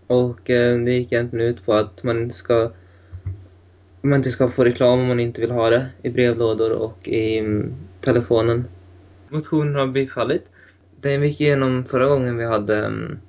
Och 0.07 0.49
eh, 0.49 0.79
det 0.79 0.91
gick 0.91 1.11
egentligen 1.11 1.45
ut 1.47 1.65
på 1.65 1.73
att 1.73 2.03
man 2.03 2.19
inte 2.21 2.35
ska 2.35 2.71
man 4.01 4.13
inte 4.19 4.31
ska 4.31 4.49
få 4.49 4.63
reklam 4.63 4.99
om 4.99 5.07
man 5.07 5.19
inte 5.19 5.41
vill 5.41 5.51
ha 5.51 5.69
det 5.69 5.89
i 6.03 6.09
brevlådor 6.09 6.71
och 6.71 7.07
i 7.07 7.37
mm, 7.37 7.73
telefonen. 8.01 8.65
Motionen 9.29 9.75
har 9.75 9.87
bifallit. 9.87 10.51
Den 11.01 11.23
gick 11.23 11.41
igenom 11.41 11.85
förra 11.85 12.07
gången 12.07 12.37
vi 12.37 12.45
hade... 12.45 12.85
mm, 12.85 13.19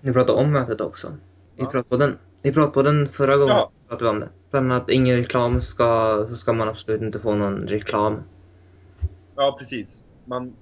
Ni 0.00 0.12
pratade 0.12 0.38
om 0.38 0.52
mötet 0.52 0.80
också. 0.80 1.08
I 1.56 1.62
Ja. 1.62 1.66
pratpodden. 1.66 2.18
I 2.42 2.52
pratpodden 2.52 3.06
förra 3.06 3.36
gången 3.36 3.54
Ja. 3.56 3.70
pratade 3.88 4.04
vi 4.10 4.16
om 4.16 4.20
det. 4.20 4.28
Bland 4.50 4.72
annat 4.72 4.90
ingen 4.90 5.16
reklam 5.16 5.60
ska... 5.60 6.24
Så 6.28 6.36
ska 6.36 6.52
man 6.52 6.68
absolut 6.68 7.02
inte 7.02 7.18
få 7.18 7.34
någon 7.34 7.60
reklam. 7.60 8.22
Ja, 9.36 9.56
precis. 9.58 10.04
Man, 10.24 10.52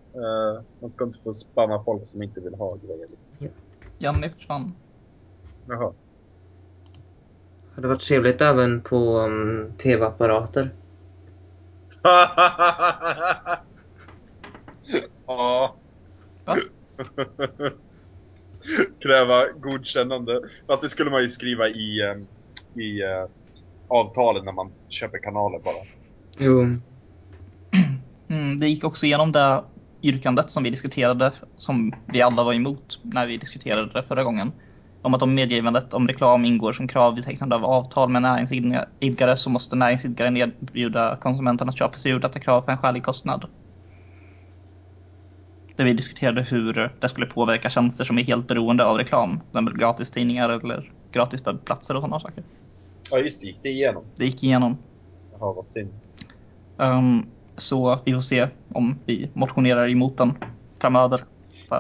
man 0.81 0.91
ska 0.91 1.05
inte 1.05 1.19
få 1.19 1.35
spamma 1.35 1.85
folk 1.85 2.07
som 2.07 2.23
inte 2.23 2.41
vill 2.41 2.55
ha 2.55 2.77
grejer. 2.77 3.07
Liksom. 3.09 3.49
Janne 3.99 4.31
försvann. 4.31 4.75
Jaha. 5.69 5.93
Det 7.69 7.75
hade 7.75 7.89
varit 7.89 8.01
trevligt 8.01 8.41
även 8.41 8.81
på 8.81 9.19
mm, 9.19 9.73
tv-apparater. 9.73 10.71
Ja. 15.27 15.77
Va? 16.45 16.57
Kräva 19.03 19.49
godkännande. 19.61 20.41
Fast 20.67 20.83
det 20.83 20.89
skulle 20.89 21.11
man 21.11 21.23
ju 21.23 21.29
skriva 21.29 21.69
i, 21.69 22.01
eh, 22.01 22.17
i 22.83 23.03
eh, 23.03 23.27
avtalet 23.89 24.45
när 24.45 24.53
man 24.53 24.73
köper 24.89 25.19
kanaler 25.19 25.59
bara. 25.59 25.75
Jo. 26.39 26.61
Mm, 28.29 28.59
det 28.59 28.69
gick 28.69 28.85
också 28.85 29.07
igenom 29.07 29.33
det 29.33 29.65
yrkandet 30.03 30.51
som 30.51 30.63
vi 30.63 30.71
diskuterade, 30.71 31.33
som 31.57 31.93
vi 32.07 32.23
alla 32.23 32.45
var 32.45 32.55
emot 32.55 33.01
när 33.03 33.27
vi 33.27 33.37
diskuterade 33.37 33.93
det 33.93 34.03
förra 34.03 34.25
gången. 34.25 34.53
Om 35.03 35.15
att 35.15 35.23
om 35.23 35.35
medgivandet 35.35 35.95
om 35.95 36.09
reklam 36.09 36.45
ingår 36.45 36.73
som 36.73 36.89
krav 36.89 37.15
vid 37.15 37.25
tecknande 37.25 37.57
av 37.57 37.65
avtal 37.65 38.09
med 38.09 38.23
näringsidkare 38.23 39.37
så 39.37 39.51
måste 39.51 39.77
näringsidkaren 39.77 40.37
erbjuda 40.37 41.17
konsumenten 41.17 41.69
att 41.69 41.79
köpa 41.79 41.99
sig 41.99 42.13
ur 42.13 42.19
detta 42.19 42.41
krav 42.41 42.63
för 42.63 42.73
en 42.73 42.79
skälig 42.79 43.03
kostnad. 43.03 43.45
Där 45.77 45.85
vi 45.85 45.93
diskuterade 45.93 46.43
hur 46.43 46.93
det 47.01 47.09
skulle 47.09 47.27
påverka 47.27 47.71
tjänster 47.71 48.05
som 48.05 48.19
är 48.19 48.25
helt 48.25 48.49
beroende 48.49 48.85
av 48.85 48.97
reklam, 48.97 49.31
till 49.31 49.49
exempel 49.49 49.77
gratis 49.79 50.11
tidningar 50.11 50.49
eller 50.49 50.93
gratis 51.13 51.47
webbplatser 51.47 51.95
och 51.95 52.01
sådana 52.01 52.21
saker. 52.21 52.45
Ja 53.11 53.19
just 53.19 53.41
det, 53.41 53.47
gick 53.47 53.63
det 53.63 53.69
igenom? 53.69 54.05
Det 54.17 54.25
gick 54.25 54.43
igenom. 54.43 54.79
Jaha, 55.33 55.53
vad 55.53 55.67
synd. 55.67 55.91
Um, 56.77 57.27
så 57.59 57.99
vi 58.05 58.13
får 58.13 58.21
se 58.21 58.49
om 58.75 58.99
vi 59.05 59.31
motionerar 59.35 59.89
emot 59.89 60.17
den 60.17 60.35
framöver. 60.81 61.19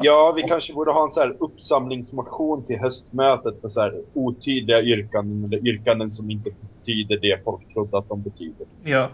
Ja, 0.03 0.33
vi 0.37 0.43
kanske 0.43 0.75
borde 0.75 0.93
ha 0.93 1.03
en 1.03 1.11
så 1.11 1.21
här 1.21 1.37
uppsamlingsmotion 1.39 2.65
till 2.65 2.79
höstmötet 2.79 3.63
med 3.63 3.73
så 3.73 3.81
här 3.81 3.95
otydliga 4.15 4.83
yrkanden 4.83 5.45
eller 5.45 5.69
yrkanden 5.69 6.11
som 6.11 6.31
inte 6.31 6.51
betyder 6.61 7.19
det 7.21 7.45
folk 7.45 7.73
trodde 7.73 7.99
att 7.99 8.09
de 8.09 8.23
betyder. 8.23 8.67
Ja. 8.85 9.09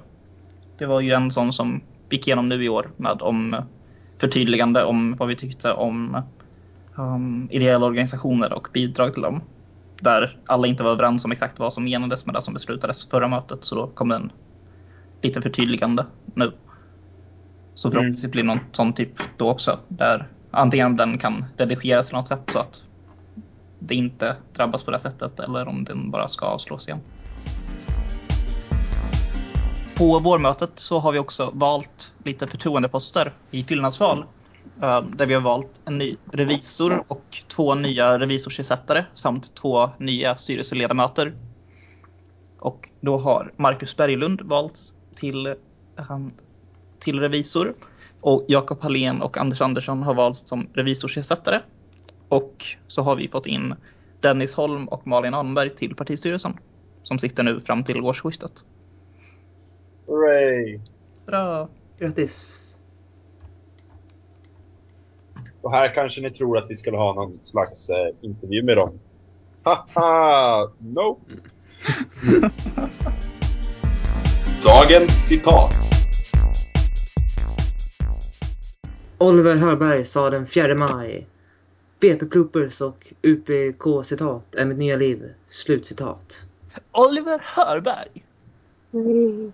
Det 0.79 0.87
var 0.87 1.01
ju 1.01 1.13
en 1.13 1.31
sån 1.31 1.53
som 1.53 1.81
gick 2.11 2.29
igenom 2.29 2.49
nu 2.49 2.65
i 2.65 2.69
år 2.69 2.91
med 2.97 3.23
om 3.23 3.57
förtydligande 4.19 4.85
om 4.85 5.17
vad 5.17 5.29
vi 5.29 5.37
tyckte 5.37 5.73
om 5.73 6.17
um, 6.97 7.49
ideella 7.51 7.87
organisationer 7.87 8.53
och 8.53 8.69
bidrag 8.73 9.15
till 9.15 9.23
dem. 9.23 9.41
Där 10.01 10.39
alla 10.47 10.67
inte 10.67 10.83
var 10.83 10.91
överens 10.91 11.25
om 11.25 11.33
exakt 11.33 11.59
vad 11.59 11.73
som 11.73 11.85
menades 11.85 12.27
med 12.27 12.35
det 12.35 12.43
som 12.43 12.55
beslutades 12.55 13.07
förra 13.07 13.29
mötet 13.29 13.65
så 13.65 13.75
då 13.75 13.87
kom 13.87 14.09
det 14.09 14.15
en 14.15 14.33
lite 15.25 15.43
förtydligande 15.43 16.07
nu. 16.35 16.53
Så 17.75 17.91
förhoppningsvis 17.91 18.31
blir 18.31 18.43
det 18.43 18.47
någon 18.47 18.61
sån 18.73 18.93
typ 18.93 19.13
då 19.37 19.51
också 19.51 19.79
där 19.89 20.29
antingen 20.51 20.97
den 20.97 21.19
kan 21.19 21.45
redigeras 21.57 22.11
på 22.11 22.17
något 22.17 22.29
sätt 22.29 22.43
så 22.53 22.59
att 22.59 22.83
det 23.79 23.95
inte 23.95 24.37
drabbas 24.53 24.83
på 24.83 24.91
det 24.91 24.99
sättet 24.99 25.41
eller 25.41 25.69
om 25.69 25.85
den 25.85 26.11
bara 26.11 26.29
ska 26.29 26.47
avslås 26.47 26.89
igen. 26.89 27.01
På 29.99 30.19
vårmötet 30.19 30.71
så 30.75 30.99
har 30.99 31.13
vi 31.13 31.19
också 31.19 31.51
valt 31.55 32.15
lite 32.25 32.47
förtroendeposter 32.47 33.33
i 33.51 33.65
fyllnadsval. 33.65 34.25
eh, 34.83 35.03
Där 35.03 35.27
vi 35.27 35.35
har 35.35 35.41
valt 35.41 35.81
en 35.85 35.99
ny 35.99 36.17
revisor 36.33 37.05
och 37.09 37.45
två 37.49 37.75
nya 37.75 38.19
revisorsersättare 38.19 39.05
samt 39.15 39.55
två 39.55 39.91
nya 39.99 40.37
styrelseledamöter. 40.37 41.33
Och 42.59 42.91
då 43.01 43.19
har 43.19 43.53
Marcus 43.57 43.97
Berglund 43.97 44.41
valts 44.41 44.95
till, 45.17 45.47
eh, 45.47 46.19
till 46.99 47.21
revisor 47.21 47.75
och 48.21 48.45
Jakob 48.49 48.81
Hallén 48.81 49.23
och 49.23 49.39
Anders 49.39 49.61
Andersson 49.61 50.03
har 50.03 50.15
valts 50.15 50.49
som 50.49 50.69
revisorsersättare. 50.73 51.61
Och 52.29 52.65
så 52.87 53.03
har 53.03 53.17
vi 53.17 53.29
fått 53.29 53.47
in 53.47 53.75
Dennis 54.21 54.55
Holm 54.55 54.89
och 54.89 55.07
Malin 55.07 55.35
Anberg 55.35 55.71
till 55.71 55.95
partistyrelsen 55.95 56.59
som 57.03 57.19
sitter 57.19 57.43
nu 57.43 57.61
fram 57.61 57.85
till 57.85 58.01
årsskiftet. 58.01 58.65
Hooray! 60.07 60.81
Bra! 61.27 61.69
Grattis. 61.99 62.61
Och 65.61 65.73
här 65.73 65.95
kanske 65.95 66.21
ni 66.21 66.31
tror 66.31 66.59
att 66.59 66.71
vi 66.71 66.77
skulle 66.77 66.97
ha 66.97 67.15
någon 67.15 67.33
slags 67.33 67.91
eh, 67.91 68.15
intervju 68.21 68.63
med 68.63 68.77
dem. 68.77 68.99
Haha! 69.63 70.73
Nope! 70.79 71.35
Dagens 74.65 75.29
citat. 75.29 75.71
Oliver 79.19 79.57
Hörberg 79.57 80.05
sa 80.05 80.31
den 80.31 80.47
4 80.47 80.75
maj. 80.75 81.27
BP 82.01 82.25
Bloopers 82.25 82.81
och 82.81 83.13
UPK-citat 83.23 84.55
är 84.55 84.65
mitt 84.65 84.79
nya 84.79 84.97
liv. 84.97 85.35
Slutcitat. 85.47 86.47
Oliver 86.93 87.43
Hörberg! 87.45 88.25
Mm. 88.93 89.53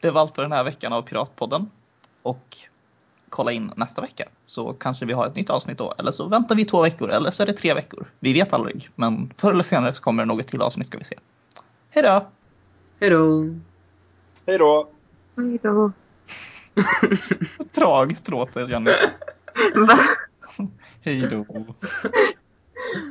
Det 0.00 0.10
var 0.10 0.20
allt 0.20 0.34
för 0.34 0.42
den 0.42 0.52
här 0.52 0.64
veckan 0.64 0.92
av 0.92 1.02
Piratpodden. 1.02 1.70
Och 2.22 2.56
kolla 3.28 3.52
in 3.52 3.72
nästa 3.76 4.02
vecka 4.02 4.28
så 4.46 4.72
kanske 4.72 5.06
vi 5.06 5.12
har 5.12 5.26
ett 5.26 5.36
nytt 5.36 5.50
avsnitt 5.50 5.78
då. 5.78 5.94
Eller 5.98 6.10
så 6.10 6.28
väntar 6.28 6.54
vi 6.54 6.64
två 6.64 6.82
veckor 6.82 7.10
eller 7.10 7.30
så 7.30 7.42
är 7.42 7.46
det 7.46 7.52
tre 7.52 7.74
veckor. 7.74 8.06
Vi 8.20 8.32
vet 8.32 8.52
aldrig, 8.52 8.90
men 8.94 9.32
förr 9.36 9.52
eller 9.52 9.62
senare 9.62 9.94
så 9.94 10.02
kommer 10.02 10.22
det 10.22 10.26
något 10.26 10.48
till 10.48 10.62
avsnitt 10.62 10.86
ska 10.86 10.98
vi 10.98 11.04
se. 11.04 11.18
Hej 11.90 12.02
då! 12.02 12.26
Hejdå! 13.00 13.44
Hej 14.46 14.58
då! 14.58 14.88
Hej 15.36 15.58
då. 15.62 15.92
Tragiskt 17.72 18.28
låter 18.28 18.68
Jenny. 18.68 18.90
Va? 19.74 19.98
Hej 21.00 21.28
då! 21.30 21.44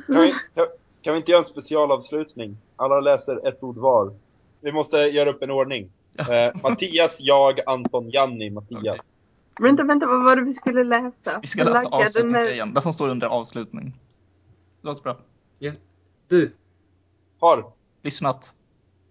Kan 0.06 0.22
vi, 0.22 0.32
kan, 0.54 0.66
kan 1.02 1.14
vi 1.14 1.16
inte 1.18 1.30
göra 1.30 1.40
en 1.40 1.44
specialavslutning? 1.44 2.56
Alla 2.76 3.00
läser 3.00 3.48
ett 3.48 3.62
ord 3.62 3.76
var. 3.76 4.14
Vi 4.60 4.72
måste 4.72 4.96
göra 4.96 5.30
upp 5.30 5.42
en 5.42 5.50
ordning. 5.50 5.90
Eh, 6.18 6.60
Mattias, 6.62 7.16
jag, 7.20 7.60
Anton, 7.66 8.10
Janni, 8.10 8.50
Mattias. 8.50 9.16
Vänta, 9.60 9.82
vänta, 9.82 10.06
vad 10.06 10.24
var 10.24 10.36
det 10.36 10.42
vi 10.42 10.52
skulle 10.52 10.84
läsa? 10.84 11.38
Vi 11.40 11.46
ska 11.46 11.64
läsa 11.64 11.88
avslutningsgrejen. 11.88 12.74
Det 12.74 12.82
som 12.82 12.92
står 12.92 13.08
under 13.08 13.26
avslutning. 13.26 14.00
Låter 14.82 15.02
bra. 15.02 15.16
Du, 16.28 16.52
Har 17.40 17.72
Lyssnat 18.02 18.54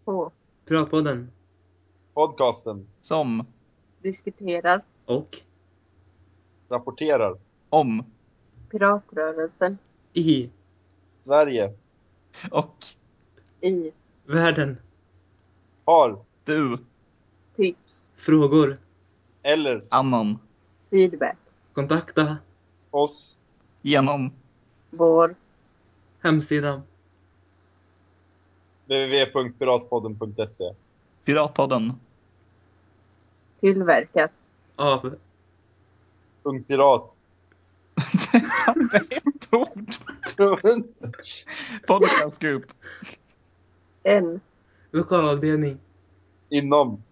på 0.05 0.31
Piratpodden. 0.67 1.31
podcasten, 2.13 2.87
som. 3.01 3.45
Diskuterar. 4.01 4.81
Och? 5.05 5.37
Rapporterar, 6.69 7.37
om. 7.69 8.03
Piratrörelsen. 8.69 9.77
I. 10.13 10.49
Sverige, 11.21 11.73
och. 12.51 12.75
I. 13.61 13.91
Världen. 14.25 14.77
har, 15.85 16.19
du. 16.43 16.77
Tips, 17.55 18.05
Frågor. 18.15 18.77
eller, 19.43 19.81
annan. 19.89 20.39
Feedback, 20.89 21.37
Kontakta. 21.73 22.37
Oss, 22.91 23.37
genom. 23.81 24.31
Vår. 24.89 25.35
Hemsidan. 26.19 26.81
www.piratpodden.se. 28.87 30.73
Piratpodden. 31.25 31.93
tillverkas 33.59 34.31
Av 34.75 35.15
Ung 36.43 36.63
Pirat. 36.63 37.13
det 38.91 39.15
är 39.15 39.17
ett 39.27 39.53
ord. 39.53 39.95
Podcast 41.87 42.39
group. 42.39 42.65
en 44.03 44.39
lokalavdelning. 44.91 45.77
Inom 46.49 47.03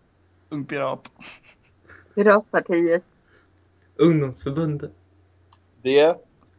Ung 0.49 0.65
pirat. 0.65 1.11
Piratpartiet 2.15 3.03
Ungdomsförbundet. 3.95 4.91
det 5.81 6.17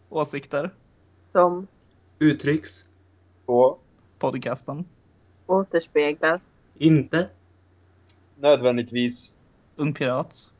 Åsikter. 0.08 0.74
som 1.32 1.66
Uttrycks. 2.18 2.88
på 3.46 3.78
Podcasten. 4.18 4.84
Återspeglar 5.46 6.40
Inte. 6.78 7.30
nödvändigtvis 8.36 9.34
Ung 9.76 9.94
pirat. 9.94 10.52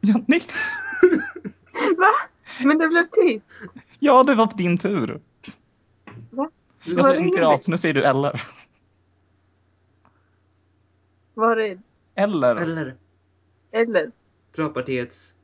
Janni. 0.00 0.40
Va? 1.98 2.12
Men 2.64 2.78
det 2.78 2.88
blev 2.88 3.06
tyst. 3.12 3.46
Ja, 3.98 4.22
det 4.22 4.34
var 4.34 4.46
på 4.46 4.56
din 4.56 4.78
tur. 4.78 5.20
Va? 6.30 6.50
Jag 6.84 7.06
sa 7.06 7.14
ung 7.14 7.30
pirat, 7.30 7.62
så 7.62 7.70
nu 7.70 7.78
säger 7.78 7.94
du 7.94 8.04
eller. 8.04 8.42
Var 11.34 11.56
det 11.56 11.78
Eller. 12.14 12.56
Eller 12.56 12.96
eller? 13.76 14.12
Piratpartiets. 14.54 15.34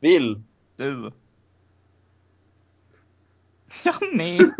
vill 0.00 0.42
Du. 0.76 1.12
Janni. 3.84 4.38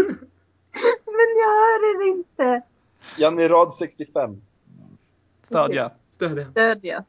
Men 1.06 1.28
jag 1.38 1.48
hör 1.48 2.04
er 2.04 2.08
inte. 2.08 2.62
Janni 3.18 3.48
Rad 3.48 3.74
65. 3.74 4.40
Stödja. 5.42 5.92
Stödja 6.10 6.50
Stödja. 6.50 7.04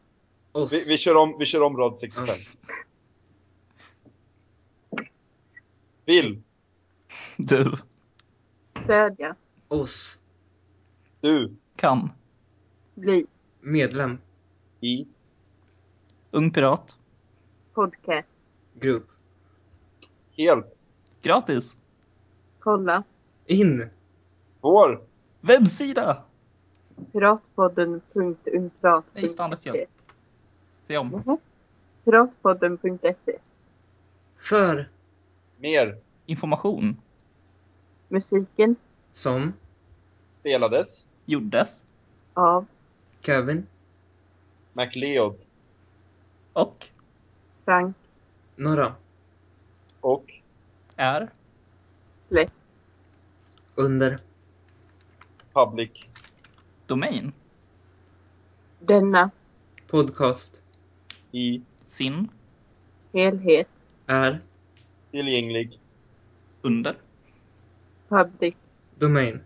oss. 0.52 0.74
Vi, 0.74 0.84
vi, 0.88 0.98
kör 0.98 1.16
om, 1.16 1.36
vi 1.40 1.46
kör 1.46 1.62
om 1.62 1.78
rad 1.78 2.00
65. 2.00 2.36
Vill 6.06 6.42
Du. 7.38 7.74
Stödja. 8.84 9.36
Oss. 9.68 10.20
du 11.22 11.56
Kan. 11.76 12.12
Bli. 12.96 13.26
Medlem. 13.62 14.18
I. 14.82 15.08
Ung 16.32 16.52
Pirat. 16.52 16.98
Podcast. 17.74 18.28
Grupp. 18.80 19.08
Helt. 20.38 20.86
Gratis. 21.22 21.78
Kolla. 22.70 23.04
In. 23.46 23.90
Vår. 24.62 25.02
Webbsida. 25.42 26.24
Piratpodden.umprat.se 27.12 29.22
Nej, 29.22 29.36
fan 29.36 29.50
det 29.50 29.68
är 29.70 29.74
fel. 29.74 29.86
Se 30.84 30.98
om. 30.98 31.08
Mhm. 31.08 31.38
Piratpodden.se 32.04 33.38
För. 34.38 34.90
Mer. 35.58 35.98
Information. 36.26 36.98
Musiken 38.08 38.76
Som. 39.14 39.54
Spelades. 40.32 41.10
Gjordes. 41.26 41.86
av 42.34 42.66
Kevin. 43.22 43.68
MacLeod. 44.74 45.36
Och 46.54 46.86
Frank 47.66 47.96
Norra. 48.56 48.96
Och. 50.02 50.34
är 50.96 51.30
Slätt 52.28 52.54
Under. 53.80 54.20
Public. 55.54 55.92
domain. 56.88 57.32
denna 58.80 59.32
Podcast. 59.88 60.64
I. 61.32 61.62
Sin. 61.88 62.30
helhet 63.14 63.68
Är. 64.08 64.40
Tillgänglig. 65.12 65.80
Under. 66.62 66.96
public 68.10 68.56
Domain. 68.98 69.40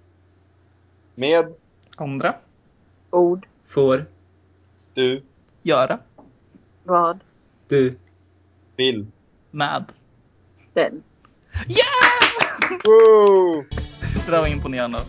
Med. 1.15 1.53
Andra. 1.97 2.35
ord 3.09 3.47
Får. 3.67 4.05
Du. 4.93 5.23
Göra. 5.61 5.99
vad 6.83 7.19
Du. 7.67 7.97
Vill. 8.75 9.07
Med. 9.51 9.85
den 10.73 11.03
Yeah! 11.67 12.79
Woo! 12.85 13.82
Det 14.25 14.31
där 14.31 14.39
var 14.39 14.47
imponerande. 14.47 14.99